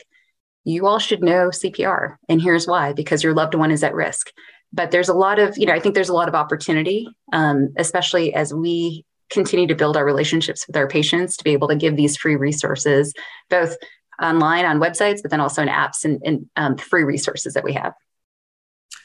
you 0.65 0.87
all 0.87 0.99
should 0.99 1.23
know 1.23 1.49
CPR. 1.49 2.17
And 2.29 2.43
here's 2.43 2.67
why 2.67 2.93
because 2.93 3.23
your 3.23 3.35
loved 3.35 3.55
one 3.55 3.71
is 3.71 3.85
at 3.85 3.95
risk. 3.95 4.33
But 4.73 4.91
there's 4.91 5.09
a 5.09 5.15
lot 5.15 5.39
of, 5.39 5.57
you 5.57 5.67
know, 5.67 5.73
I 5.73 5.81
think 5.81 5.95
there's 5.95 6.09
a 6.09 6.15
lot 6.15 6.29
of 6.29 6.35
opportunity, 6.35 7.09
um, 7.33 7.73
especially 7.77 8.35
as 8.35 8.53
we 8.53 9.05
continue 9.31 9.67
to 9.67 9.75
build 9.75 9.97
our 9.97 10.05
relationships 10.05 10.67
with 10.67 10.77
our 10.77 10.89
patients 10.89 11.37
to 11.37 11.45
be 11.45 11.53
able 11.53 11.69
to 11.69 11.77
give 11.77 11.97
these 11.97 12.17
free 12.17 12.37
resources, 12.37 13.15
both 13.49 13.77
online 14.21 14.65
on 14.65 14.81
websites, 14.81 15.21
but 15.23 15.31
then 15.31 15.41
also 15.41 15.63
in 15.63 15.69
apps 15.69 16.05
and, 16.05 16.21
and 16.25 16.49
um, 16.57 16.77
free 16.77 17.05
resources 17.05 17.55
that 17.55 17.65
we 17.65 17.73
have. 17.75 17.93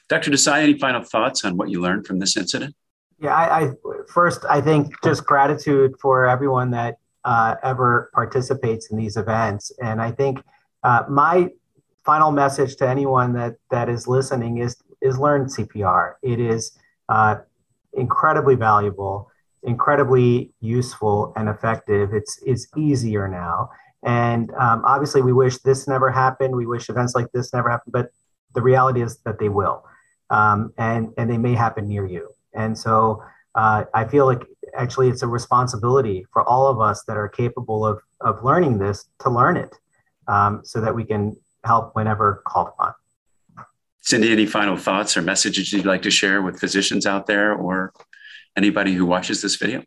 Dr. 0.09 0.31
Desai, 0.31 0.63
any 0.63 0.77
final 0.77 1.03
thoughts 1.03 1.45
on 1.45 1.57
what 1.57 1.69
you 1.69 1.79
learned 1.79 2.05
from 2.05 2.19
this 2.19 2.35
incident? 2.35 2.75
Yeah, 3.21 3.35
I, 3.35 3.65
I 3.65 3.71
first 4.11 4.45
I 4.49 4.61
think 4.61 4.95
just 5.03 5.25
gratitude 5.25 5.93
for 6.01 6.25
everyone 6.25 6.71
that 6.71 6.97
uh, 7.23 7.55
ever 7.61 8.09
participates 8.15 8.89
in 8.89 8.97
these 8.97 9.15
events, 9.15 9.71
and 9.79 10.01
I 10.01 10.09
think 10.11 10.41
uh, 10.83 11.03
my 11.07 11.49
final 12.03 12.31
message 12.31 12.77
to 12.77 12.89
anyone 12.89 13.33
that 13.33 13.57
that 13.69 13.89
is 13.89 14.07
listening 14.07 14.57
is 14.57 14.75
is 15.03 15.19
learn 15.19 15.45
CPR. 15.45 16.13
It 16.23 16.39
is 16.39 16.75
uh, 17.09 17.35
incredibly 17.93 18.55
valuable, 18.55 19.29
incredibly 19.61 20.51
useful 20.59 21.31
and 21.35 21.47
effective. 21.47 22.15
It's 22.15 22.39
it's 22.43 22.67
easier 22.75 23.27
now, 23.27 23.69
and 24.03 24.51
um, 24.59 24.81
obviously 24.83 25.21
we 25.21 25.31
wish 25.31 25.59
this 25.59 25.87
never 25.87 26.09
happened. 26.09 26.55
We 26.55 26.65
wish 26.65 26.89
events 26.89 27.13
like 27.13 27.31
this 27.35 27.53
never 27.53 27.69
happened, 27.69 27.93
but 27.93 28.09
the 28.55 28.63
reality 28.63 29.03
is 29.03 29.19
that 29.25 29.37
they 29.37 29.49
will, 29.49 29.85
um, 30.31 30.73
and 30.79 31.13
and 31.19 31.29
they 31.29 31.37
may 31.37 31.53
happen 31.53 31.87
near 31.87 32.07
you. 32.07 32.31
And 32.53 32.77
so 32.77 33.23
uh, 33.55 33.85
I 33.93 34.05
feel 34.05 34.25
like 34.25 34.43
actually 34.75 35.09
it's 35.09 35.23
a 35.23 35.27
responsibility 35.27 36.25
for 36.31 36.47
all 36.47 36.67
of 36.67 36.79
us 36.79 37.03
that 37.03 37.17
are 37.17 37.27
capable 37.27 37.85
of 37.85 37.99
of 38.21 38.43
learning 38.43 38.77
this 38.77 39.05
to 39.19 39.29
learn 39.29 39.57
it, 39.57 39.75
um, 40.27 40.61
so 40.63 40.79
that 40.79 40.93
we 40.93 41.03
can 41.03 41.35
help 41.63 41.95
whenever 41.95 42.43
called 42.45 42.69
upon. 42.69 42.93
Cindy, 44.01 44.31
any 44.31 44.45
final 44.45 44.77
thoughts 44.77 45.15
or 45.15 45.21
messages 45.21 45.71
you'd 45.71 45.85
like 45.85 46.01
to 46.03 46.11
share 46.11 46.41
with 46.41 46.59
physicians 46.59 47.05
out 47.05 47.27
there 47.27 47.53
or 47.53 47.93
anybody 48.57 48.93
who 48.93 49.05
watches 49.05 49.41
this 49.41 49.55
video? 49.55 49.83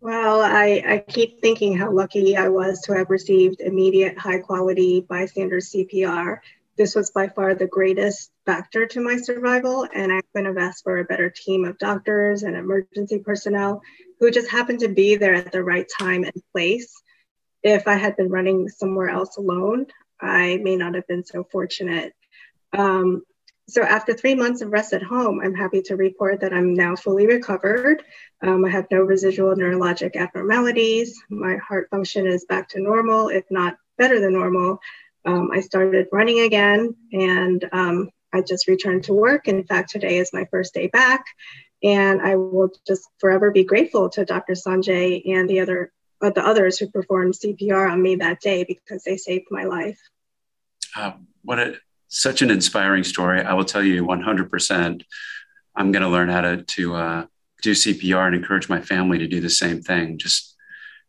Well, 0.00 0.40
I, 0.40 0.82
I 0.86 0.98
keep 1.12 1.40
thinking 1.40 1.76
how 1.76 1.92
lucky 1.92 2.36
I 2.36 2.48
was 2.48 2.80
to 2.82 2.94
have 2.94 3.10
received 3.10 3.60
immediate 3.60 4.18
high 4.18 4.38
quality 4.38 5.04
bystander 5.08 5.58
CPR. 5.58 6.38
This 6.80 6.94
was 6.94 7.10
by 7.10 7.28
far 7.28 7.54
the 7.54 7.66
greatest 7.66 8.30
factor 8.46 8.86
to 8.86 9.02
my 9.02 9.18
survival, 9.18 9.86
and 9.94 10.10
I 10.10 10.22
couldn't 10.32 10.46
have 10.46 10.56
asked 10.56 10.82
for 10.82 10.96
a 10.96 11.04
better 11.04 11.28
team 11.28 11.66
of 11.66 11.76
doctors 11.76 12.42
and 12.42 12.56
emergency 12.56 13.18
personnel 13.18 13.82
who 14.18 14.30
just 14.30 14.50
happened 14.50 14.80
to 14.80 14.88
be 14.88 15.16
there 15.16 15.34
at 15.34 15.52
the 15.52 15.62
right 15.62 15.86
time 16.00 16.24
and 16.24 16.32
place. 16.54 16.90
If 17.62 17.86
I 17.86 17.96
had 17.96 18.16
been 18.16 18.30
running 18.30 18.66
somewhere 18.70 19.10
else 19.10 19.36
alone, 19.36 19.88
I 20.22 20.56
may 20.62 20.74
not 20.74 20.94
have 20.94 21.06
been 21.06 21.22
so 21.22 21.44
fortunate. 21.52 22.14
Um, 22.72 23.24
so 23.68 23.82
after 23.82 24.14
three 24.14 24.34
months 24.34 24.62
of 24.62 24.72
rest 24.72 24.94
at 24.94 25.02
home, 25.02 25.38
I'm 25.44 25.54
happy 25.54 25.82
to 25.82 25.96
report 25.96 26.40
that 26.40 26.54
I'm 26.54 26.72
now 26.72 26.96
fully 26.96 27.26
recovered. 27.26 28.02
Um, 28.42 28.64
I 28.64 28.70
have 28.70 28.86
no 28.90 29.02
residual 29.02 29.54
neurologic 29.54 30.16
abnormalities. 30.16 31.22
My 31.28 31.58
heart 31.58 31.90
function 31.90 32.26
is 32.26 32.46
back 32.46 32.70
to 32.70 32.80
normal, 32.80 33.28
if 33.28 33.44
not 33.50 33.76
better 33.98 34.18
than 34.18 34.32
normal. 34.32 34.80
Um, 35.24 35.50
I 35.52 35.60
started 35.60 36.06
running 36.12 36.40
again 36.40 36.94
and 37.12 37.68
um, 37.72 38.10
I 38.32 38.42
just 38.42 38.68
returned 38.68 39.04
to 39.04 39.12
work. 39.12 39.48
In 39.48 39.64
fact, 39.64 39.90
today 39.90 40.18
is 40.18 40.30
my 40.32 40.46
first 40.50 40.74
day 40.74 40.86
back. 40.86 41.24
And 41.82 42.20
I 42.20 42.36
will 42.36 42.70
just 42.86 43.08
forever 43.18 43.50
be 43.50 43.64
grateful 43.64 44.10
to 44.10 44.24
Dr. 44.24 44.52
Sanjay 44.52 45.22
and 45.34 45.48
the 45.48 45.60
other 45.60 45.92
uh, 46.22 46.28
the 46.28 46.46
others 46.46 46.78
who 46.78 46.86
performed 46.86 47.32
CPR 47.32 47.90
on 47.90 48.02
me 48.02 48.16
that 48.16 48.40
day 48.40 48.62
because 48.64 49.02
they 49.04 49.16
saved 49.16 49.46
my 49.50 49.64
life. 49.64 49.98
Uh, 50.94 51.12
what 51.42 51.58
a 51.58 51.76
such 52.08 52.42
an 52.42 52.50
inspiring 52.50 53.04
story. 53.04 53.40
I 53.40 53.54
will 53.54 53.64
tell 53.64 53.82
you 53.82 54.04
100%. 54.04 55.02
I'm 55.76 55.92
going 55.92 56.02
to 56.02 56.08
learn 56.08 56.28
how 56.28 56.40
to, 56.40 56.62
to 56.62 56.94
uh, 56.94 57.26
do 57.62 57.70
CPR 57.72 58.26
and 58.26 58.34
encourage 58.34 58.68
my 58.68 58.80
family 58.80 59.18
to 59.18 59.28
do 59.28 59.40
the 59.40 59.48
same 59.48 59.80
thing. 59.80 60.18
Just 60.18 60.49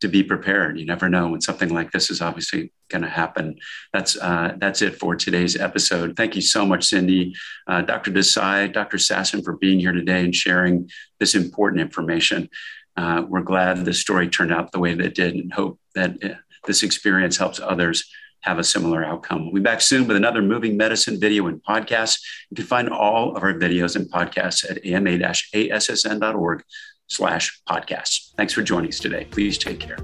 to 0.02 0.08
be 0.08 0.24
prepared. 0.24 0.80
You 0.80 0.86
never 0.86 1.10
know 1.10 1.30
when 1.30 1.42
something 1.42 1.70
like 1.70 1.92
this 1.92 2.10
is 2.10 2.22
obviously 2.22 2.74
going 2.90 3.04
to 3.04 3.10
happen. 3.10 3.58
That's 3.94 4.18
uh, 4.18 4.56
that's 4.58 4.82
it 4.82 5.00
for 5.00 5.16
today's 5.16 5.56
episode. 5.56 6.18
Thank 6.18 6.36
you 6.36 6.42
so 6.42 6.66
much, 6.66 6.86
Cindy, 6.86 7.34
uh, 7.68 7.82
Dr. 7.82 8.12
Desai, 8.12 8.72
Dr. 8.74 8.98
Sasson, 8.98 9.44
for 9.44 9.58
being 9.58 9.80
here 9.80 9.94
today 9.94 10.24
and 10.24 10.36
sharing 10.36 10.90
this 11.20 11.36
important 11.36 11.82
information. 11.82 12.50
Uh, 12.98 13.24
we're 13.28 13.42
glad 13.42 13.86
the 13.86 13.94
story 13.94 14.28
turned 14.28 14.52
out 14.52 14.72
the 14.72 14.80
way 14.80 14.94
that 14.94 15.06
it 15.06 15.16
did, 15.16 15.36
and 15.36 15.54
hope 15.54 15.80
that 15.96 16.24
uh, 16.24 16.36
this 16.68 16.84
experience 16.84 17.38
helps 17.38 17.60
others 17.60 18.10
have 18.42 18.58
a 18.58 18.64
similar 18.64 19.06
outcome. 19.06 19.46
We'll 19.46 19.54
be 19.54 19.62
back 19.62 19.82
soon 19.82 20.08
with 20.08 20.18
another 20.18 20.42
moving 20.42 20.76
medicine 20.76 21.20
video 21.20 21.48
and 21.48 21.64
podcast. 21.64 22.20
You 22.50 22.56
can 22.56 22.66
find 22.66 22.90
all 22.90 23.36
of 23.36 23.44
our 23.44 23.54
videos 23.54 23.96
and 23.96 24.12
podcasts 24.12 24.70
at 24.70 24.84
ama-assn.org 24.84 26.64
slash 27.12 27.62
podcasts. 27.68 28.34
Thanks 28.38 28.54
for 28.54 28.64
joining 28.64 28.90
us 28.90 29.00
today. 29.00 29.26
Please 29.26 29.58
take 29.58 29.80
care. 29.80 29.98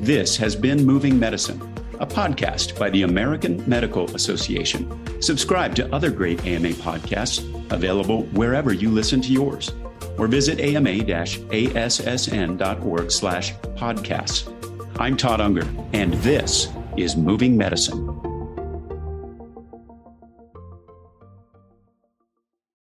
This 0.00 0.36
has 0.36 0.54
been 0.54 0.84
Moving 0.84 1.18
Medicine, 1.18 1.60
a 1.98 2.06
podcast 2.06 2.78
by 2.78 2.90
the 2.90 3.02
American 3.02 3.68
Medical 3.68 4.14
Association. 4.14 5.20
Subscribe 5.20 5.74
to 5.76 5.92
other 5.94 6.10
great 6.10 6.46
AMA 6.46 6.68
podcasts 6.70 7.42
available 7.72 8.22
wherever 8.34 8.72
you 8.72 8.90
listen 8.90 9.20
to 9.22 9.32
yours 9.32 9.72
or 10.16 10.28
visit 10.28 10.60
ama-assn.org 10.60 11.10
slash 13.10 13.54
podcasts. 13.54 14.50
I'm 15.00 15.16
Todd 15.16 15.40
Unger, 15.40 15.66
and 15.92 16.14
this 16.14 16.68
is 16.96 17.16
Moving 17.16 17.56
Medicine. 17.56 18.33